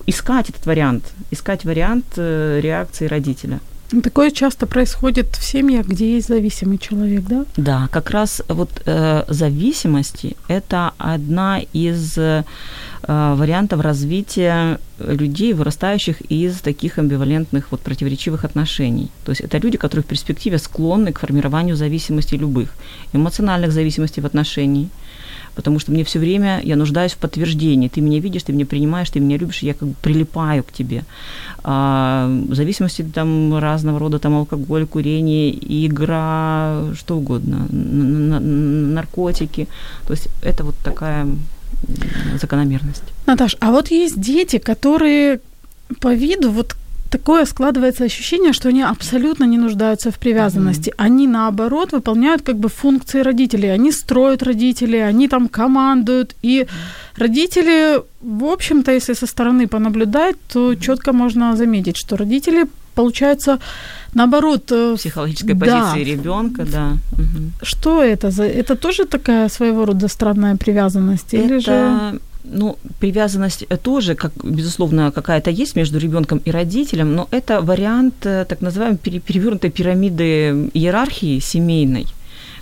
[0.05, 3.59] искать этот вариант, искать вариант э, реакции родителя.
[4.03, 7.45] Такое часто происходит в семьях, где есть зависимый человек, да?
[7.57, 12.45] Да, как раз вот э, зависимости– это одна из э,
[13.05, 19.09] вариантов развития людей, вырастающих из таких амбивалентных, вот противоречивых отношений.
[19.25, 22.69] То есть это люди, которые в перспективе склонны к формированию зависимости любых,
[23.11, 24.89] эмоциональных зависимостей в отношении–
[25.55, 27.87] потому что мне все время, я нуждаюсь в подтверждении.
[27.87, 31.03] Ты меня видишь, ты меня принимаешь, ты меня любишь, я как бы прилипаю к тебе.
[31.63, 35.51] А, в зависимости там разного рода, там алкоголь, курение,
[35.85, 39.67] игра, что угодно, наркотики.
[40.07, 41.27] То есть это вот такая
[42.39, 43.03] закономерность.
[43.25, 45.39] Наташ, а вот есть дети, которые
[45.99, 46.75] по виду вот
[47.11, 50.89] такое складывается ощущение, что они абсолютно не нуждаются в привязанности.
[50.89, 51.05] Mm-hmm.
[51.05, 53.73] Они, наоборот, выполняют как бы функции родителей.
[53.73, 56.35] Они строят родителей, они там командуют.
[56.45, 56.67] И
[57.17, 63.59] родители, в общем-то, если со стороны понаблюдать, то четко можно заметить, что родители, получается,
[64.13, 64.71] наоборот...
[64.71, 65.65] Э, Психологической да.
[65.65, 66.97] позиции ребенка, да.
[67.13, 67.65] Угу.
[67.65, 68.43] Что это за...
[68.43, 71.33] Это тоже такая своего рода странная привязанность?
[71.33, 71.45] Это...
[71.45, 77.61] Или же ну, привязанность тоже, как, безусловно, какая-то есть между ребенком и родителем, но это
[77.61, 82.07] вариант э, так называемой перевернутой пирамиды иерархии семейной,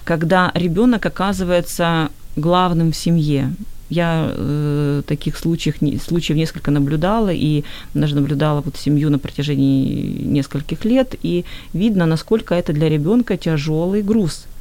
[0.03, 3.53] когда ребенок оказывается главным в семье.
[3.89, 7.63] Я э, таких случаев, случаев несколько наблюдала, и
[7.93, 14.03] даже наблюдала вот семью на протяжении нескольких лет, и видно, насколько это для ребенка тяжелый
[14.03, 14.45] груз–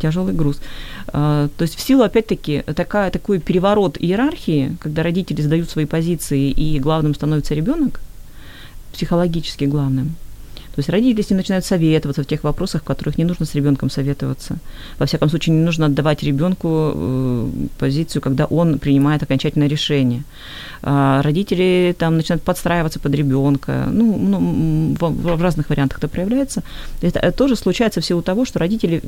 [0.00, 0.60] тяжелый груз.
[1.08, 6.50] А, то есть в силу, опять-таки, такая, такой переворот иерархии, когда родители сдают свои позиции,
[6.50, 8.00] и главным становится ребенок,
[8.92, 10.16] психологически главным,
[10.78, 13.56] то есть родители с ним начинают советоваться в тех вопросах, в которых не нужно с
[13.56, 14.58] ребенком советоваться.
[15.00, 20.22] Во всяком случае, не нужно отдавать ребенку э, позицию, когда он принимает окончательное решение.
[20.82, 23.88] А родители там начинают подстраиваться под ребенка.
[23.90, 26.62] Ну, ну в, в разных вариантах это проявляется.
[27.02, 29.02] Это тоже случается в силу того, что родители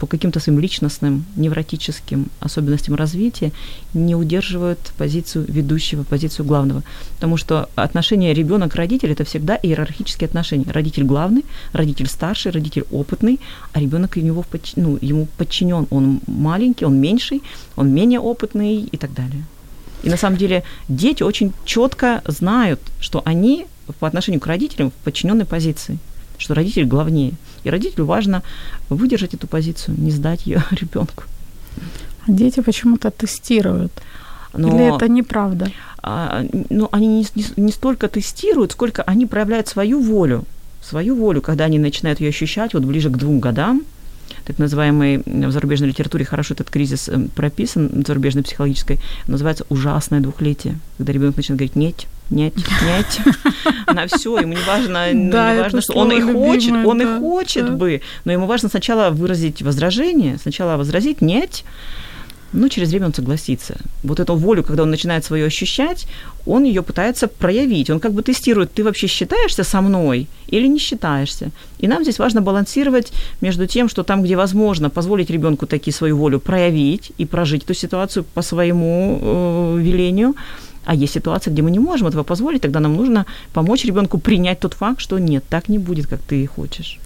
[0.00, 3.52] по каким-то своим личностным, невротическим особенностям развития
[3.94, 6.82] не удерживают позицию ведущего, позицию главного.
[7.14, 13.38] Потому что отношения ребенок-родитель это всегда иерархические отношения родитель главный, родитель старший, родитель опытный,
[13.72, 14.44] а ребенок него
[14.76, 15.86] ну, ему подчинен.
[15.90, 17.42] Он маленький, он меньший,
[17.76, 19.44] он менее опытный и так далее.
[20.02, 23.66] И на самом деле дети очень четко знают, что они
[23.98, 25.98] по отношению к родителям в подчиненной позиции,
[26.38, 27.32] что родитель главнее.
[27.64, 28.42] И родителю важно
[28.88, 31.24] выдержать эту позицию, не сдать ее ребенку.
[32.26, 33.92] А дети почему-то тестируют.
[34.52, 35.70] Но, Или это неправда?
[36.02, 40.44] А, ну, они не, не, не столько тестируют, сколько они проявляют свою волю
[40.82, 43.82] свою волю, когда они начинают ее ощущать, вот ближе к двум годам,
[44.44, 50.20] так называемый в зарубежной литературе хорошо этот кризис э, прописан, в зарубежной психологической, называется ужасное
[50.20, 53.20] двухлетие, когда ребенок начинает говорить «нет», нет, нет,
[53.92, 57.18] на все, ему не важно, да, не важно, что он и хочет, он да, и
[57.18, 57.72] хочет да.
[57.72, 61.64] бы, но ему важно сначала выразить возражение, сначала возразить нет,
[62.52, 63.76] ну, через время он согласится.
[64.02, 66.06] Вот эту волю, когда он начинает свое ощущать,
[66.46, 67.90] он ее пытается проявить.
[67.90, 71.50] Он как бы тестирует, ты вообще считаешься со мной или не считаешься.
[71.78, 76.16] И нам здесь важно балансировать между тем, что там, где возможно, позволить ребенку таки свою
[76.16, 80.34] волю проявить и прожить эту ситуацию по своему э, велению,
[80.84, 84.60] а есть ситуация, где мы не можем этого позволить, тогда нам нужно помочь ребенку принять
[84.60, 86.98] тот факт, что нет, так не будет, как ты хочешь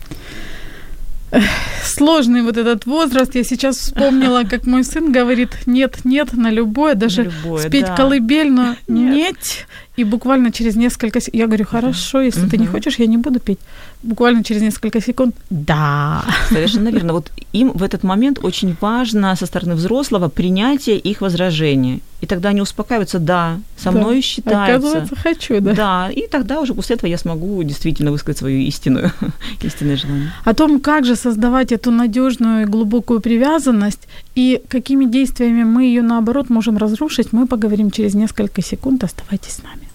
[1.85, 3.35] сложный вот этот возраст.
[3.35, 7.87] Я сейчас вспомнила, как мой сын говорит нет, нет на любое, даже на любое, спеть
[7.87, 7.97] да.
[7.97, 9.15] колыбельную нет.
[9.15, 9.67] нет.
[9.97, 13.39] И буквально через несколько секунд, я говорю, хорошо, если ты не хочешь, я не буду
[13.39, 13.59] петь.
[14.03, 16.25] Буквально через несколько секунд, да.
[16.49, 17.13] Совершенно верно.
[17.13, 22.01] Вот им в этот момент очень важно со стороны взрослого принятие их возражения.
[22.21, 23.99] И тогда они успокаиваются, да, со Да.
[23.99, 24.77] мной считается.
[24.89, 25.75] Оказывается, хочу, да.
[25.75, 29.13] Да, и тогда уже после этого я смогу действительно высказать свою истинную,
[29.63, 30.33] истинное желание.
[30.45, 36.02] О том, как же создавать эту надежную и глубокую привязанность и какими действиями мы ее
[36.02, 39.04] наоборот можем разрушить, мы поговорим через несколько секунд.
[39.04, 39.86] Оставайтесь с нами.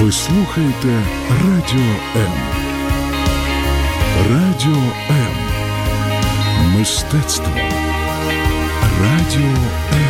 [0.00, 2.32] Ви слухаєте Радіо М.
[4.30, 5.34] Радіо М.
[6.78, 7.52] Мистецтво.
[9.02, 9.56] Радіо
[9.92, 10.03] М.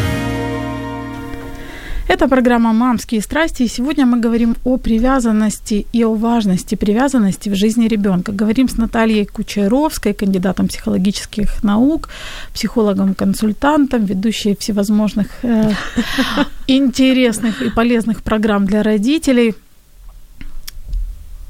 [2.07, 7.55] Это программа «Мамские страсти», и сегодня мы говорим о привязанности и о важности привязанности в
[7.55, 8.31] жизни ребенка.
[8.31, 12.09] Говорим с Натальей Кучеровской, кандидатом психологических наук,
[12.53, 15.71] психологом-консультантом, ведущей всевозможных э,
[16.67, 19.55] интересных и полезных программ для родителей.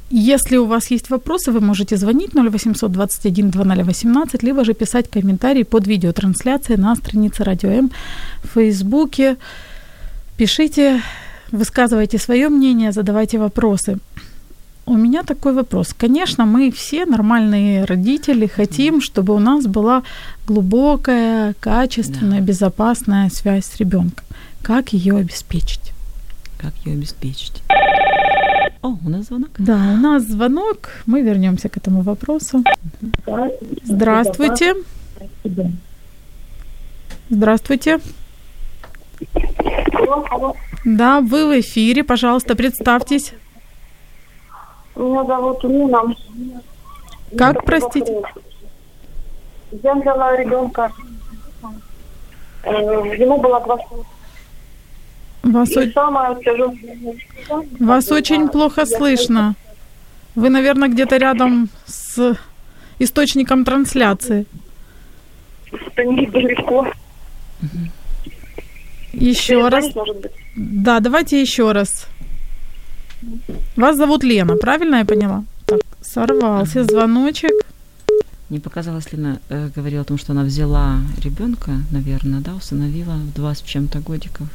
[0.09, 5.63] Если у вас есть вопросы, вы можете звонить 0800 21 2018, либо же писать комментарии
[5.63, 7.91] под видеотрансляцией на странице Радио М
[8.43, 9.35] в Фейсбуке.
[10.37, 11.01] Пишите,
[11.51, 13.99] высказывайте свое мнение, задавайте вопросы.
[14.85, 15.93] У меня такой вопрос.
[15.97, 20.03] Конечно, мы все нормальные родители хотим, чтобы у нас была
[20.45, 24.25] глубокая, качественная, безопасная связь с ребенком.
[24.61, 25.93] Как ее обеспечить?
[26.57, 27.63] Как ее обеспечить?
[28.81, 29.49] О, у нас звонок.
[29.57, 30.89] Да, у нас звонок.
[31.05, 32.63] Мы вернемся к этому вопросу.
[33.85, 34.75] Здравствуйте.
[37.29, 37.99] Здравствуйте.
[40.85, 42.03] Да, вы в эфире.
[42.03, 43.33] Пожалуйста, представьтесь.
[44.95, 46.01] Меня зовут Нина.
[47.37, 48.21] Как, простите?
[49.83, 50.91] Я взяла ребенка.
[52.63, 52.71] э,
[53.19, 53.77] Ему было два.
[55.43, 55.85] Вас, о-
[57.79, 59.55] вас очень плохо слышно.
[60.35, 62.37] Вы, наверное, где-то рядом с
[62.99, 64.45] источником трансляции.
[65.71, 66.87] Это недалеко.
[69.19, 69.95] Еще раз.
[69.95, 70.31] Может быть?
[70.55, 72.07] Да, давайте еще раз.
[73.75, 75.43] Вас зовут Лена, правильно я поняла?
[75.65, 77.51] Так, сорвался звоночек.
[78.49, 83.33] Не показалось, Лена э, говорила о том, что она взяла ребенка, наверное, да, усыновила в
[83.33, 84.47] два с чем-то годиков.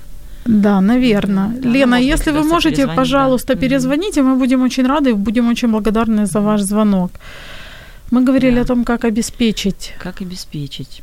[0.45, 1.49] Да, наверное.
[1.49, 3.61] Да, Лена, если вы можете, перезвонить, пожалуйста, да.
[3.61, 7.11] перезвоните, мы будем очень рады и будем очень благодарны за ваш звонок.
[8.13, 8.63] Мы говорили Да.
[8.63, 11.03] о том, как обеспечить Как обеспечить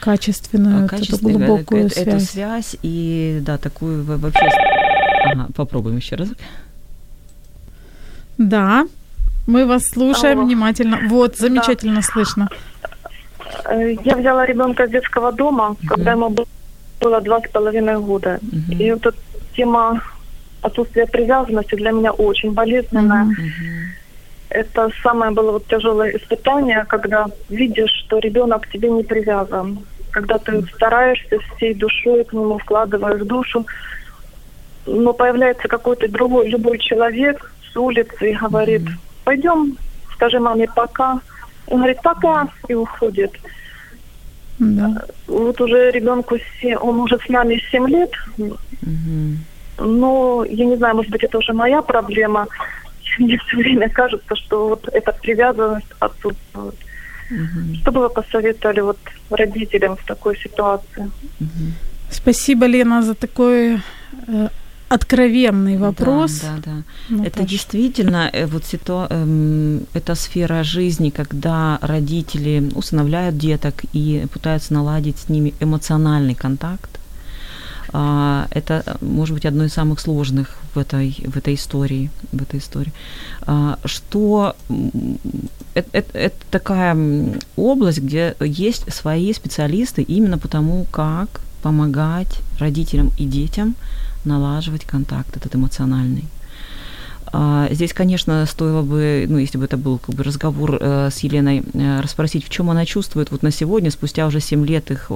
[0.00, 2.06] качественную, эту качественную, э, глубокую э, связь.
[2.06, 4.48] эту связь и, да, такую во- вообще...
[5.24, 6.28] Ага, попробуем еще раз.
[8.38, 8.86] Да,
[9.46, 10.46] мы вас слушаем Алло.
[10.46, 10.98] внимательно.
[11.08, 12.48] Вот, замечательно слышно.
[13.64, 16.44] Э, Я взяла ребенка с детского дома, когда ему бы-
[17.00, 18.38] было два с половиной года.
[18.42, 18.72] Мгм.
[18.78, 19.16] И вот эта
[19.56, 20.02] тема
[20.62, 23.24] отсутствия привязанности для меня очень болезненная.
[23.24, 23.36] Мгм.
[24.48, 29.80] Это самое было вот тяжелое испытание, когда видишь, что ребенок к тебе не привязан.
[30.12, 33.66] Когда ты стараешься всей душой к нему вкладываешь душу,
[34.86, 38.82] но появляется какой-то другой, любой человек с улицы и говорит,
[39.24, 39.76] пойдем,
[40.14, 41.20] скажи маме пока.
[41.66, 43.32] Он говорит, пока, и уходит.
[44.58, 45.02] Да.
[45.26, 46.36] Вот уже ребенку,
[46.80, 49.44] он уже с нами 7 лет, Мгм.
[49.78, 52.46] но я не знаю, может быть, это уже моя проблема.
[53.18, 56.74] Мне все время кажется, что вот эта привязанность отсутствует.
[57.30, 57.74] Мгм.
[57.76, 58.98] Что бы вы посоветовали вот
[59.30, 61.10] родителям в такой ситуации?
[61.40, 61.74] Мгм.
[62.10, 63.80] Спасибо, Лена, за такой
[64.28, 64.48] э,
[64.88, 66.40] откровенный вопрос.
[66.40, 67.16] Да, да, да.
[67.16, 67.28] Наташа.
[67.28, 74.74] Это действительно э, вот ситуа- эм, это сфера жизни, когда родители усыновляют деток и пытаются
[74.74, 76.90] наладить с ними эмоциональный контакт.
[77.92, 82.10] А, Это э, может быть одно из самых сложных в этой, в этой истории.
[82.32, 82.92] В этой истории.
[83.46, 84.54] А, Что
[85.74, 86.96] это, это- такая
[87.56, 93.74] область, где есть свои специалисты именно по тому, как помогать родителям и детям
[94.24, 96.24] налаживать контакт этот эмоциональный.
[97.32, 101.18] А, Здесь, конечно, стоило бы, ну, если бы это был как бы разговор э, с
[101.20, 105.10] Еленой, э, расспросить, в чем она чувствует вот на сегодня, спустя уже 7 лет их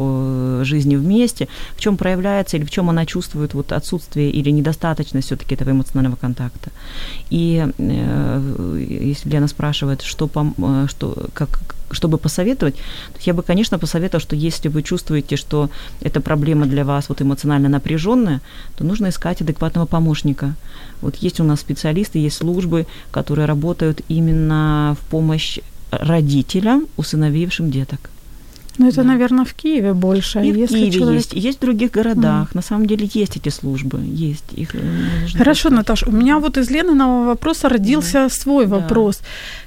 [0.65, 5.55] жизни вместе, в чем проявляется или в чем она чувствует вот отсутствие или недостаточность все-таки
[5.55, 6.71] этого эмоционального контакта.
[7.31, 13.79] И э, если Лена спрашивает, что, пом- что, как, чтобы посоветовать, то я бы, конечно,
[13.79, 15.71] посоветовала, что если вы чувствуете, что
[16.01, 18.41] эта проблема для вас вот эмоционально напряженная,
[18.77, 20.55] то нужно искать адекватного помощника.
[21.01, 25.59] Вот есть у нас специалисты, есть службы, которые работают именно в помощь
[25.91, 28.11] родителям, усыновившим деток.
[28.81, 29.09] Ну, это, Да.
[29.13, 30.39] наверное, в Киеве больше.
[30.47, 32.55] И в Киеве человек- есть, есть в других городах.
[32.55, 33.99] На самом деле есть эти службы,
[34.31, 34.45] есть.
[34.59, 34.79] Их э,
[35.39, 38.77] Хорошо, просто- Наташ, у меня вот из Лениного вопроса родился свой Да.
[38.77, 39.21] вопрос.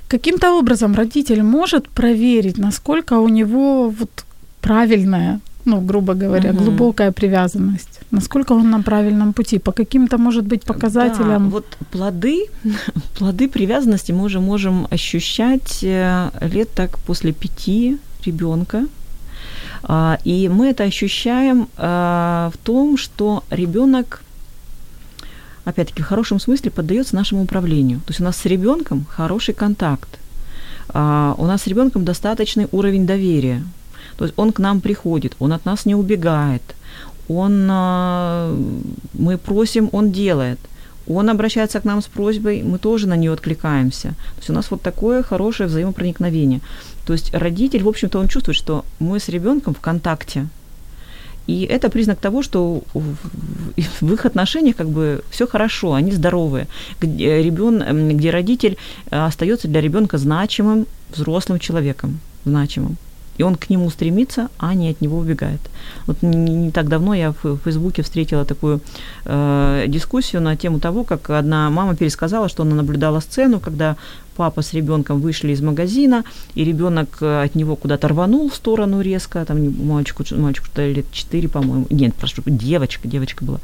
[0.08, 4.26] Каким-то образом родитель может проверить, насколько у него вот
[4.62, 6.64] правильная, ну, грубо говоря, Мгм.
[6.64, 11.44] глубокая привязанность, насколько он на правильном пути, по каким-то, может быть, показателям.
[11.44, 12.46] Да, вот плоды,
[13.20, 18.86] плоды привязанности мы уже можем ощущать э, лет так после пяти ребенка.
[19.84, 24.22] А, И мы это ощущаем а, в том, что ребенок,
[25.66, 28.00] опять-таки, в хорошем смысле поддается нашему управлению.
[28.00, 30.20] То есть у нас с ребенком хороший контакт.
[30.90, 33.64] А, У нас с ребенком достаточный уровень доверия.
[34.18, 36.62] То есть он к нам приходит, он от нас не убегает,
[37.28, 37.66] он,
[39.14, 40.60] мы просим, он делает.
[41.08, 44.10] Он обращается к нам с просьбой, мы тоже на нее откликаемся.
[44.10, 46.62] То есть у нас вот такое хорошее взаимопроникновение.
[47.06, 50.48] То есть родитель, в общем-то, он чувствует, что мы с ребенком в контакте.
[51.46, 56.68] И это признак того, что в их отношениях как бы все хорошо, они здоровые.
[57.02, 58.78] Где, ребен, где родитель
[59.12, 62.98] э, остается для ребенка значимым взрослым человеком, значимым.
[63.38, 65.60] И он к нему стремится, а не от него убегает.
[66.06, 68.80] Вот не так давно я в Фейсбуке встретила такую
[69.26, 73.98] э, дискуссию на тему того, как одна мама пересказала, что она наблюдала сцену, когда
[74.36, 76.24] папа с ребенком вышли из магазина,
[76.56, 80.88] и ребенок э, от него куда-то рванул в сторону резко, там не- мальчику, мальчику что
[80.88, 83.60] лет 4, по-моему, нет, прошу, девочка, девочка была.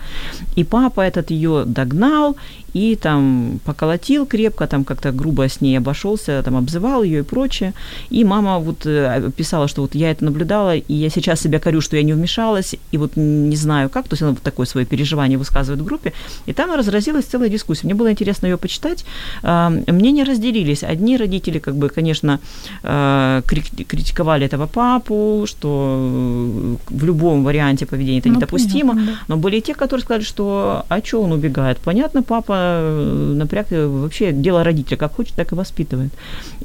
[0.55, 2.35] И папа этот ее догнал
[2.73, 7.73] и там поколотил крепко, там как-то грубо с ней обошелся, там обзывал ее и прочее.
[8.11, 11.81] И мама вот э, писала, что вот я это наблюдала, и я сейчас себя корю,
[11.81, 14.85] что я не вмешалась, и вот не знаю как, то есть она вот такое свое
[14.85, 16.13] переживание высказывает в группе,
[16.45, 17.87] и там разразилась целая дискуссия.
[17.87, 19.05] Мне было интересно ее почитать.
[19.41, 20.23] А, Мнения
[20.59, 20.83] разделились.
[20.83, 22.39] Одни родители, как бы, конечно,
[22.83, 28.93] э, крит- критиковали этого папу, что э, в любом варианте поведения это Ну, недопустимо.
[28.93, 29.19] понятно, да.
[29.27, 31.77] Но были и те, которые сказали, что а что он убегает?
[31.77, 36.11] Понятно, папа э, напряг вообще дело родителя, как хочет, так и воспитывает.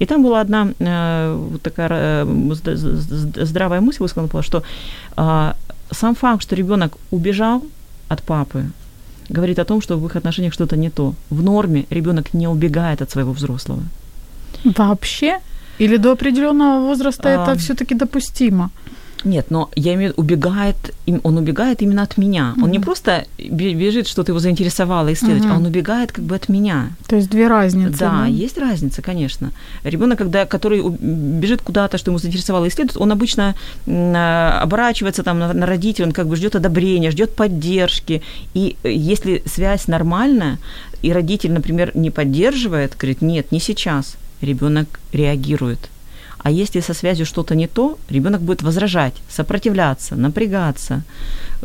[0.01, 0.65] И там была одна
[1.35, 4.63] вот такая зд- зд- здравая мысль высказана, что
[5.91, 7.63] сам факт, что ребенок убежал
[8.09, 8.65] от папы,
[9.29, 11.15] говорит о том, что в их отношениях что-то не то.
[11.31, 13.83] В норме ребенок не убегает от своего взрослого.
[14.65, 15.41] Вообще?
[15.79, 17.43] Или до определенного возраста А.
[17.43, 18.71] это все-таки допустимо?
[19.25, 20.77] Нет, но я имею в виду, убегает,
[21.23, 22.55] он убегает именно от меня.
[22.63, 25.53] Он не просто бе- бежит, что-то его заинтересовало исследовать, Мгм.
[25.53, 26.91] а он убегает как бы от меня.
[27.07, 27.99] То есть две разницы.
[27.99, 29.51] Да, есть разница, конечно.
[29.83, 30.83] Ребенок, когда, который
[31.41, 33.55] бежит куда-то, что ему заинтересовало исследовать, он обычно
[33.87, 38.23] а, оборачивается там на, на родителей, он как бы ждет одобрения, ждет поддержки.
[38.55, 40.59] И э, если связь нормальная,
[41.03, 45.91] и родитель, например, не поддерживает, говорит, нет, не сейчас, ребенок реагирует.
[46.45, 51.03] А если со связью что-то не то, ребенок будет возражать, сопротивляться, напрягаться,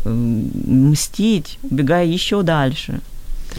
[0.04, 3.00] мстить, убегая еще дальше.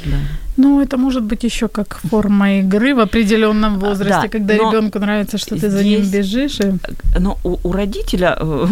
[0.06, 0.18] Да.
[0.58, 5.00] Ну, это может быть еще как форма игры в определенном возрасте, А, да, когда ребенку
[5.00, 6.60] нравится, что ты за ним бежишь.
[6.60, 6.74] И...
[7.20, 8.38] Но у, у родителя...
[8.38, 8.66] э,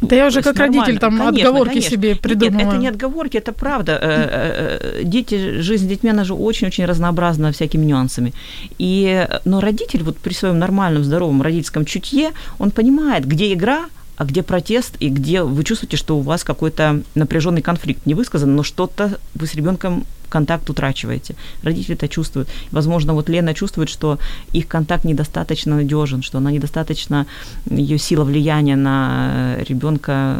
[0.00, 1.00] Да я уже как родитель нормально.
[1.00, 1.90] там Конечно, отговорки конечно.
[1.90, 2.68] себе Нет, придумываю.
[2.68, 3.98] это не отговорки, это правда.
[4.00, 8.32] Э, э, Дети, жизнь с детьми, она же очень-очень разнообразна всякими нюансами.
[8.78, 14.24] И, но родитель вот при своем нормальном, здоровом родительском чутье, он понимает, где игра, а
[14.24, 18.62] где протест, и где вы чувствуете, что у вас какой-то напряженный конфликт не высказан, но
[18.62, 20.04] что-то вы с ребенком
[20.34, 21.34] контакт утрачиваете.
[21.62, 22.48] Родители это чувствуют.
[22.72, 24.18] Возможно, вот Лена чувствует, что
[24.56, 27.26] их контакт недостаточно надежен, что она недостаточно,
[27.70, 30.36] ее сила влияния на ребенка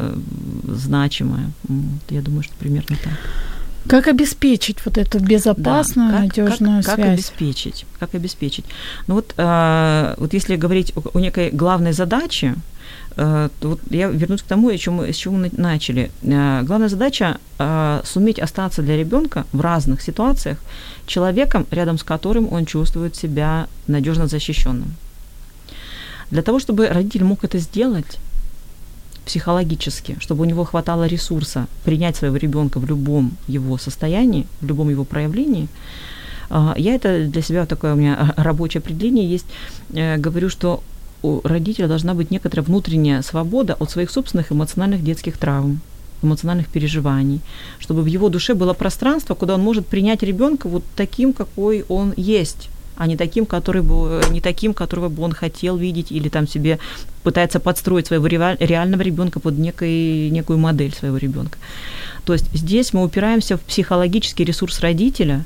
[0.68, 1.46] значимая.
[1.68, 3.12] Вот, Я думаю, что примерно так.
[3.88, 6.96] Как обеспечить вот эту безопасную, Да, как- надежную как, связь?
[6.96, 7.86] Как обеспечить?
[8.00, 8.64] Как обеспечить?
[9.08, 12.73] Ну вот, э, вот если говорить о, о некой главной задаче, э,
[13.60, 16.10] вот я вернусь к тому, о чем с чего мы начали.
[16.22, 20.58] Э, главная задача э, суметь остаться для ребенка в разных ситуациях
[21.06, 24.94] человеком, рядом с которым он чувствует себя надежно защищенным.
[26.30, 28.18] Для того, чтобы родитель мог это сделать,
[29.26, 34.90] психологически, чтобы у него хватало ресурса принять своего ребенка в любом его состоянии, в любом
[34.90, 35.68] его проявлении,
[36.50, 39.46] я это для себя такое у меня рабочее определение есть,
[39.92, 40.82] э, говорю, что
[41.24, 45.80] у родителя должна быть некоторая внутренняя свобода от своих собственных эмоциональных детских травм
[46.22, 47.40] эмоциональных переживаний,
[47.78, 52.14] чтобы в его душе было пространство, куда он может принять ребенка вот таким, какой он
[52.16, 56.48] есть, а не таким, который бы, не таким, которого бы он хотел видеть, или там
[56.48, 56.78] себе
[57.22, 61.58] пытается подстроить своего реаль- реального ребенка под некой, некую модель своего ребенка.
[62.24, 65.44] То есть здесь мы упираемся в психологический ресурс родителя,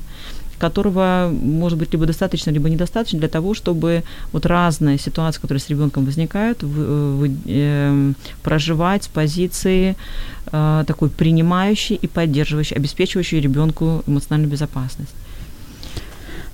[0.59, 4.03] которого может быть либо достаточно, либо недостаточно для того, чтобы
[4.33, 6.67] вот разные ситуации, которые с ребенком возникают, в,
[7.19, 9.95] в, э, проживать с позиции
[10.51, 15.13] э, такой принимающей и поддерживающей, обеспечивающей ребенку эмоциональную безопасность.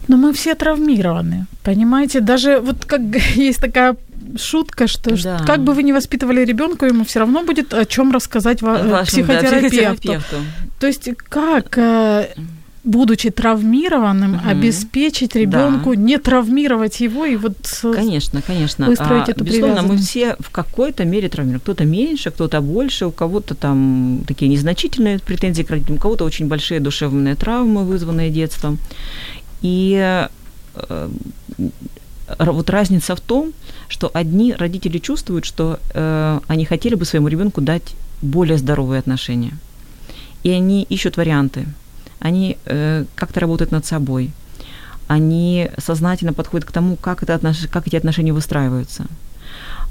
[0.08, 2.20] Но мы все травмированы, понимаете?
[2.22, 3.02] Даже вот как
[3.36, 3.96] есть такая
[4.38, 5.18] шутка, что Да.
[5.18, 8.82] что как бы вы ни воспитывали ребенка, ему все равно будет о чем рассказать ва-
[8.84, 9.70] Вашему, да, психотерапевту.
[9.70, 10.36] психотерапевту.
[10.80, 12.28] То есть как, э,
[12.86, 14.48] будучи травмированным, Мгм.
[14.50, 18.86] обеспечить ребенку, не травмировать его и вот э, Конечно, конечно.
[18.86, 21.60] выстроить эту безусловно, мы все в какой-то мере травмируем.
[21.60, 26.48] Кто-то меньше, кто-то больше, у кого-то там такие незначительные претензии к родителям, у кого-то очень
[26.48, 28.78] большие душевные травмы, вызванные детством.
[29.64, 30.28] И
[30.76, 31.10] э,
[32.40, 33.52] вот разница в том,
[33.88, 39.54] что одни родители чувствуют, что э, они хотели бы своему ребенку дать более здоровые отношения.
[40.44, 41.66] И они ищут варианты.
[42.20, 44.32] Они э, как-то работают над собой.
[45.08, 47.68] Они сознательно подходят к тому, как, это отнош...
[47.72, 49.06] как эти отношения выстраиваются.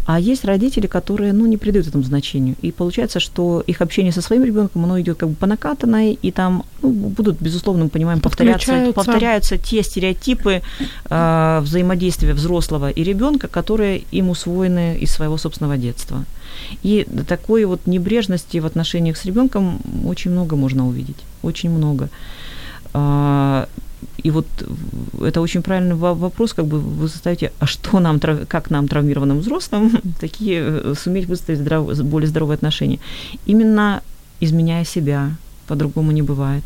[0.06, 2.56] А есть родители, которые ну, не придают этому значению.
[2.60, 6.30] И получается, что их общение со своим ребенком, оно идет как бы по накатанной, и
[6.30, 10.60] там ну, будут, безусловно, мы понимаем, повторяться, повторяются те стереотипы
[11.08, 16.24] э, взаимодействия взрослого и ребенка, которые им усвоены из своего собственного детства.
[16.82, 21.16] И такой вот небрежности в отношениях с ребенком очень много можно увидеть.
[21.42, 22.08] Очень много.
[22.92, 23.66] А,
[24.24, 24.46] И вот
[25.22, 29.38] это очень правильный во- вопрос, как бы вы заставите, а что нам, как нам, травмированным
[29.40, 29.90] взрослым,
[30.20, 32.98] такие э, суметь выстроить здраво- более здоровые отношения.
[33.48, 34.00] Именно
[34.40, 35.30] изменяя себя,
[35.66, 36.64] по-другому не бывает.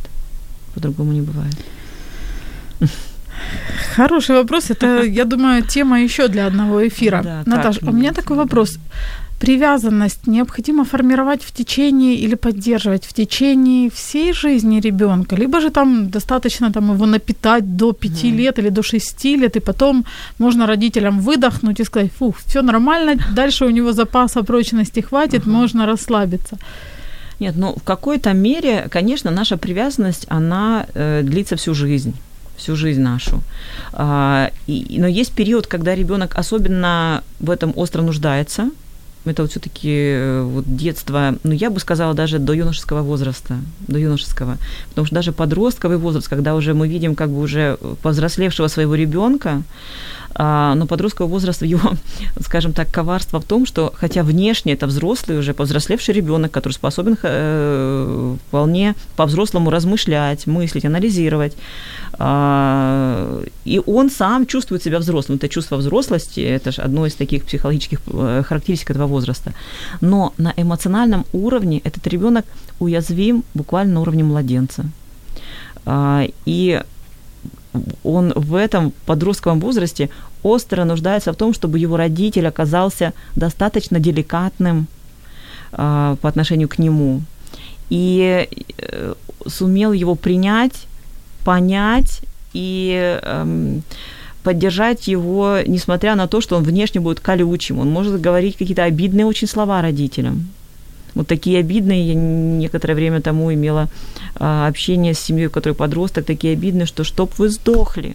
[0.74, 1.55] По-другому не бывает.
[3.97, 4.70] Хороший вопрос.
[4.70, 7.22] Это, я думаю, тема еще для одного эфира.
[7.22, 8.78] Да, Наташа, у меня такой вопрос.
[9.41, 16.11] Привязанность необходимо формировать в течение или поддерживать в течение всей жизни ребенка, либо же там
[16.11, 18.36] достаточно там его напитать до 5 Мгм.
[18.39, 20.05] лет или до 6 лет, и потом
[20.39, 25.51] можно родителям выдохнуть и сказать, фух, все нормально, дальше у него запаса прочности хватит, Ага.
[25.51, 26.59] можно расслабиться.
[27.41, 32.12] Нет, ну в какой-то мере, конечно, наша привязанность, она э, длится всю жизнь
[32.57, 33.41] всю жизнь нашу.
[33.93, 38.70] А, и, но есть период, когда ребенок особенно в этом остро нуждается.
[39.24, 44.56] Это вот все-таки вот детство, ну я бы сказала даже до юношеского возраста, до юношеского,
[44.90, 49.62] потому что даже подростковый возраст, когда уже мы видим как бы уже повзрослевшего своего ребенка,
[50.35, 51.93] но подросткового возраста его,
[52.41, 57.16] скажем так, коварство в том, что хотя внешне это взрослый уже повзрослевший ребенок, который способен
[57.22, 61.57] э, вполне по-взрослому размышлять, мыслить, анализировать,
[62.18, 65.39] а, и он сам чувствует себя взрослым.
[65.39, 69.53] Это чувство взрослости, это же одно из таких психологических э, характеристик этого возраста.
[70.01, 72.45] Но на эмоциональном уровне этот ребенок
[72.81, 74.85] уязвим буквально на уровне младенца.
[75.85, 76.83] А, И
[78.02, 80.10] он в этом подростковом возрасте
[80.42, 84.86] остро нуждается в том, чтобы его родитель оказался достаточно деликатным
[85.72, 87.22] а, по отношению к нему
[87.90, 88.48] и
[88.78, 89.14] э,
[89.46, 90.86] сумел его принять,
[91.44, 92.20] понять
[92.52, 93.82] и эм,
[94.42, 97.78] поддержать его, несмотря на то, что он внешне будет колючим.
[97.78, 100.48] Он может говорить какие-то обидные очень слова родителям.
[101.18, 103.88] Вот такие обидные, я некоторое время тому имела
[104.36, 108.14] а, общение с семьей, которой подросток, такие обидные, что «чтоб вы сдохли».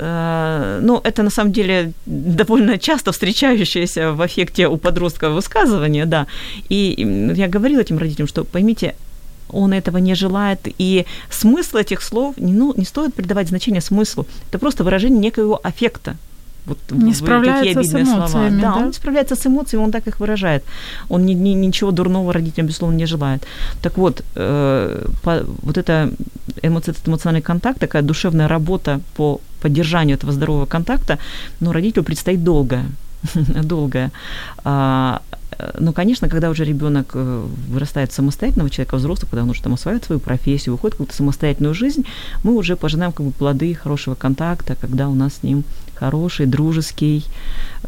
[0.00, 6.26] А, ну, это на самом деле довольно часто встречающееся в эффекте у подростка высказывание, да.
[6.68, 8.96] И я говорила этим родителям, что поймите,
[9.48, 14.26] он этого не желает, и смысл этих слов, ну, не стоит придавать значение смыслу.
[14.48, 16.16] Это просто выражение некоего аффекта.
[16.66, 18.18] Вот Не справляется с обидные слова.
[18.20, 18.86] эмоциями, Да, да?
[18.86, 20.62] он справляется с эмоциями, он так их выражает.
[21.08, 23.42] Он ни, ни- ничего дурного родителям, безусловно, не желает.
[23.82, 26.10] Так вот, э, по, вот это
[26.62, 31.18] эмоци- этот эмоциональный контакт, такая душевная работа по поддержанию этого здорового контакта,
[31.60, 32.84] ну, родителю предстоит долгая.
[33.62, 34.12] долгая.
[34.64, 35.22] А,
[35.78, 40.04] ну, конечно, когда уже ребенок э, вырастает самостоятельного человека, взрослого, когда он уже там осваивает
[40.04, 42.04] свою профессию, выходит в какую-то самостоятельную жизнь,
[42.44, 45.64] мы уже пожинаем как бы плоды хорошего контакта, когда у нас с ним
[45.94, 47.24] хороший, дружеский,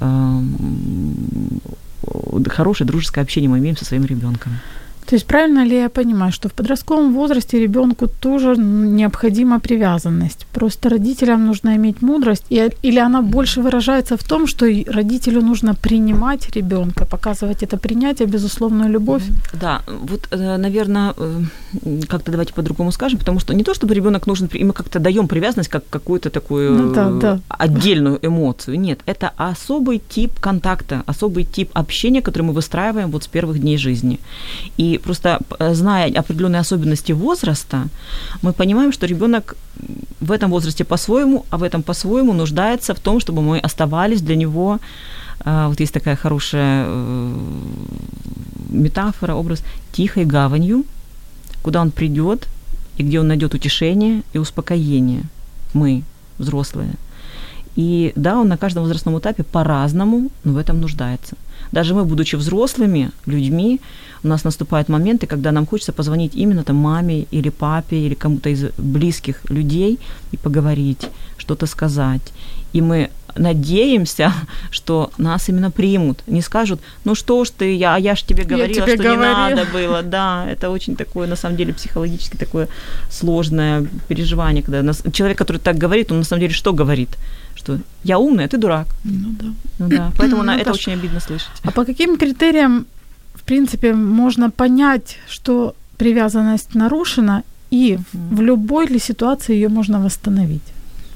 [0.01, 1.61] эм,
[2.49, 4.53] хорошее дружеское общение мы имеем со своим ребенком.
[5.11, 10.47] То есть правильно ли я понимаю, что в подростковом возрасте ребенку тоже необходима привязанность?
[10.53, 15.75] Просто родителям нужно иметь мудрость, и, или она больше выражается в том, что родителю нужно
[15.75, 19.25] принимать ребенка, показывать это принятие, безусловную любовь?
[19.61, 21.15] Да, вот, наверное,
[22.09, 25.27] как-то давайте по-другому скажем, потому что не то, чтобы ребенок нужен, и мы как-то даем
[25.27, 27.41] привязанность как какую-то такую Ну да, да.
[27.49, 28.79] отдельную эмоцию.
[28.79, 33.77] Нет, это особый тип контакта, особый тип общения, который мы выстраиваем вот с первых дней
[33.77, 34.21] жизни.
[34.79, 37.89] И просто э, зная определенные особенности возраста,
[38.43, 39.57] мы понимаем, что ребенок
[40.21, 44.37] в этом возрасте по-своему, а в этом по-своему нуждается в том, чтобы мы оставались для
[44.37, 44.79] него
[45.45, 47.37] а, вот есть такая хорошая э,
[48.69, 50.85] метафора, образ тихой гаванью,
[51.63, 52.49] куда он придет
[52.99, 55.23] и где он найдет утешение и успокоение.
[55.73, 56.03] Мы,
[56.39, 56.93] взрослые.
[57.77, 61.37] И да, он на каждом возрастном этапе по-разному, но в этом нуждается.
[61.73, 63.81] Даже мы, будучи взрослыми людьми,
[64.25, 68.51] у нас наступают моменты, когда нам хочется позвонить именно там маме или папе или кому-то
[68.51, 69.99] из близких людей
[70.33, 71.09] и поговорить,
[71.39, 72.33] что-то сказать.
[72.73, 74.33] И мы надеемся,
[74.71, 78.45] что нас именно примут, не скажут, ну что ж ты, я, а я ж тебе
[78.45, 79.49] говорила, тебе что говорила.
[79.49, 80.03] не надо было.
[80.03, 82.69] Да, это очень такое, на самом деле, психологически такое
[83.11, 87.11] сложное переживание, когда нас, человек, который так говорит, он на самом деле что говорит?
[87.77, 88.87] Что я умный, а ты дурак.
[89.05, 89.47] Ну да.
[89.79, 91.51] Ну да, поэтому на это Наташ, очень обидно слышать.
[91.63, 92.87] А по каким критериям,
[93.35, 100.63] в принципе, можно понять, что привязанность нарушена, и в любой ли ситуации ее можно восстановить?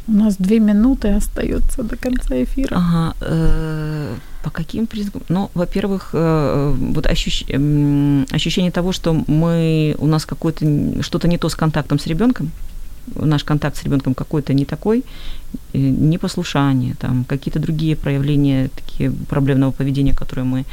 [0.07, 2.77] У нас две минуты остается до конца эфира.
[2.77, 5.23] Ага, э, по каким признакам?
[5.29, 7.45] Ну, во-первых, э, вот ощущ...
[8.31, 12.51] ощущение того, что мы, у нас какое-то что-то не то с контактом с ребенком,
[13.15, 15.05] наш контакт с ребенком какой-то не такой,
[15.73, 20.65] непослушание, там какие-то другие проявления такие проблемного поведения, которые мы, э,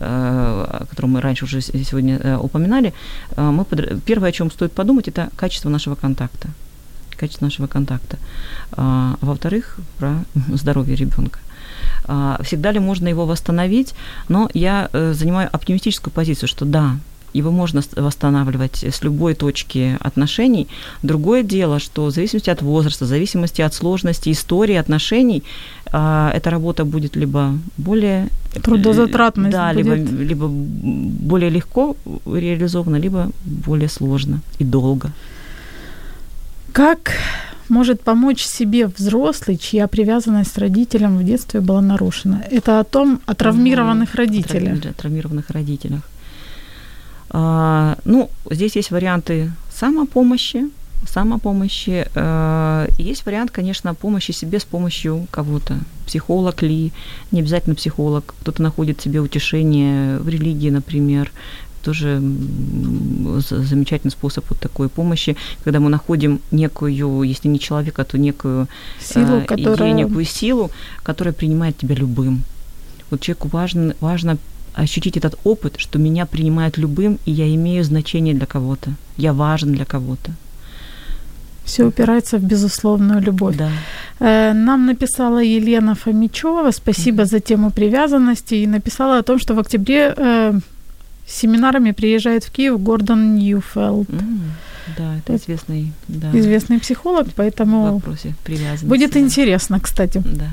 [0.00, 2.92] о мы раньше уже сегодня э, упоминали,
[3.36, 6.48] э, мы подр- первое, о чем стоит подумать, это качество нашего контакта,
[7.16, 8.18] качество нашего контакта.
[8.72, 10.24] А, во-вторых, про
[10.54, 11.38] здоровье ребенка.
[12.04, 13.94] А, Всегда ли можно его восстановить?
[14.28, 16.96] Но я э, занимаю оптимистическую позицию, что да,
[17.36, 20.66] его можно восстанавливать с любой точки отношений.
[21.02, 25.42] Другое дело, что в зависимости от возраста, в зависимости от сложности истории отношений,
[25.92, 29.86] а, эта работа будет либо более э, Трудозатратность да, будет.
[29.86, 35.10] либо, либо более легко реализована, либо более сложно и долго.
[36.72, 37.12] Как
[37.68, 42.42] может помочь себе взрослый, чья привязанность с родителем в детстве была нарушена?
[42.50, 44.78] Это о том, о травмированных родителях.
[44.78, 46.00] Травми- Травмированных родителях.
[47.30, 50.70] А, ну, здесь есть варианты самопомощи,
[51.06, 52.06] самопомощи.
[52.98, 55.78] и есть вариант, конечно, помощи себе с помощью кого-то.
[56.06, 56.92] Психолог ли,
[57.32, 58.34] не обязательно психолог.
[58.40, 61.30] Кто-то находит себе утешение в религии, например.
[61.82, 68.66] Тоже замечательный способ вот такой помощи, когда мы находим некую, если не человека, то некую
[69.00, 69.92] Силу, э, которая...
[69.92, 70.70] идею, некую силу,
[71.04, 72.42] которая принимает тебя любым.
[73.10, 74.36] Вот человеку важно, важно
[74.76, 78.90] ощутить этот опыт, что меня принимают любым, и я имею значение для кого-то.
[79.16, 80.30] Я важен для кого-то.
[81.64, 83.56] Все упирается в безусловную любовь.
[83.56, 83.68] Да.
[84.20, 89.58] Э, Нам написала Елена Фомичева, спасибо за тему привязанности, и написала о том, что в
[89.58, 90.60] октябре э,
[91.26, 94.40] семинарами приезжает в Киев Гордон Ньюфелд, М,
[94.98, 98.86] Да, это известный да, известный психолог, в поэтому вопросе привязанности.
[98.86, 100.22] будет интересно, кстати.
[100.24, 100.48] Да.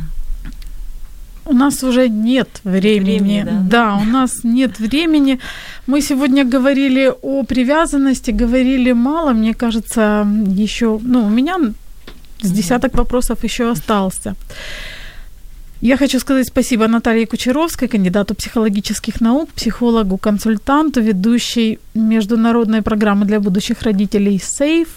[1.45, 3.41] У нас уже нет времени.
[3.41, 3.95] времени, да.
[3.95, 5.39] да, у нас нет времени.
[5.87, 11.57] Мы сегодня говорили о привязанности, говорили мало, мне кажется, еще, ну, у меня
[12.41, 14.35] с десяток вопросов еще остался.
[15.81, 23.41] Я хочу сказать спасибо Наталье Кучеровской, кандидату психологических наук, психологу, консультанту, ведущей международной программы для
[23.41, 24.87] будущих родителей SAFE,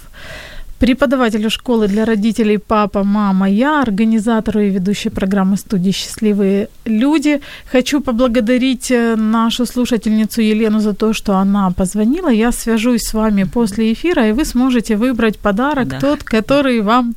[0.78, 7.40] преподавателю школы для родителей «Папа, мама, я», организатору и ведущей программы студии «Счастливые люди».
[7.72, 12.28] Хочу поблагодарить э, нашу слушательницу Елену за то, что она позвонила.
[12.30, 16.00] Я свяжусь с вами после эфира, и вы сможете выбрать подарок, Да.
[16.00, 17.14] тот, который вам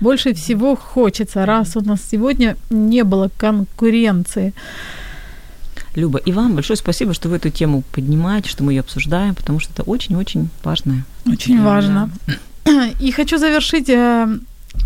[0.00, 4.52] больше всего хочется, раз у нас сегодня не было конкуренции.
[5.96, 9.60] Люба, и вам большое спасибо, что вы эту тему поднимаете, что мы ее обсуждаем, потому
[9.60, 11.04] что это очень-очень важно.
[11.26, 11.58] Очень
[12.26, 12.34] Да.
[13.00, 14.28] И хочу завершить э,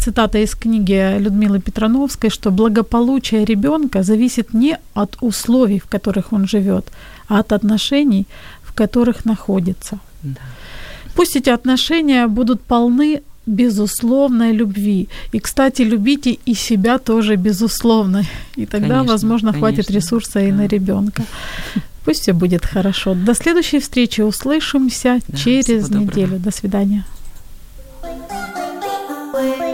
[0.00, 6.46] цитатой из книги Людмилы Петрановской, что благополучие ребенка зависит не от условий, в которых он
[6.46, 6.84] живет,
[7.28, 8.26] а от отношений,
[8.62, 9.98] в которых находится.
[10.22, 10.40] Да.
[11.14, 15.08] Пусть эти отношения будут полны безусловной любви.
[15.32, 18.24] И, кстати, любите и себя тоже безусловно.
[18.56, 20.56] И тогда, Конечно, возможно, хватит конечно, ресурса и да.
[20.56, 21.22] на ребенка.
[22.04, 23.14] Пусть все будет хорошо.
[23.14, 24.22] До следующей встречи.
[24.22, 26.38] Услышимся Да, через неделю.
[26.38, 27.04] До свидания.
[28.06, 29.65] Слухаєте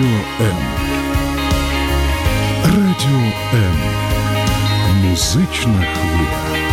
[0.00, 0.56] Радіо М.
[2.64, 3.76] Радіо М.
[5.04, 6.69] Музична хвиля.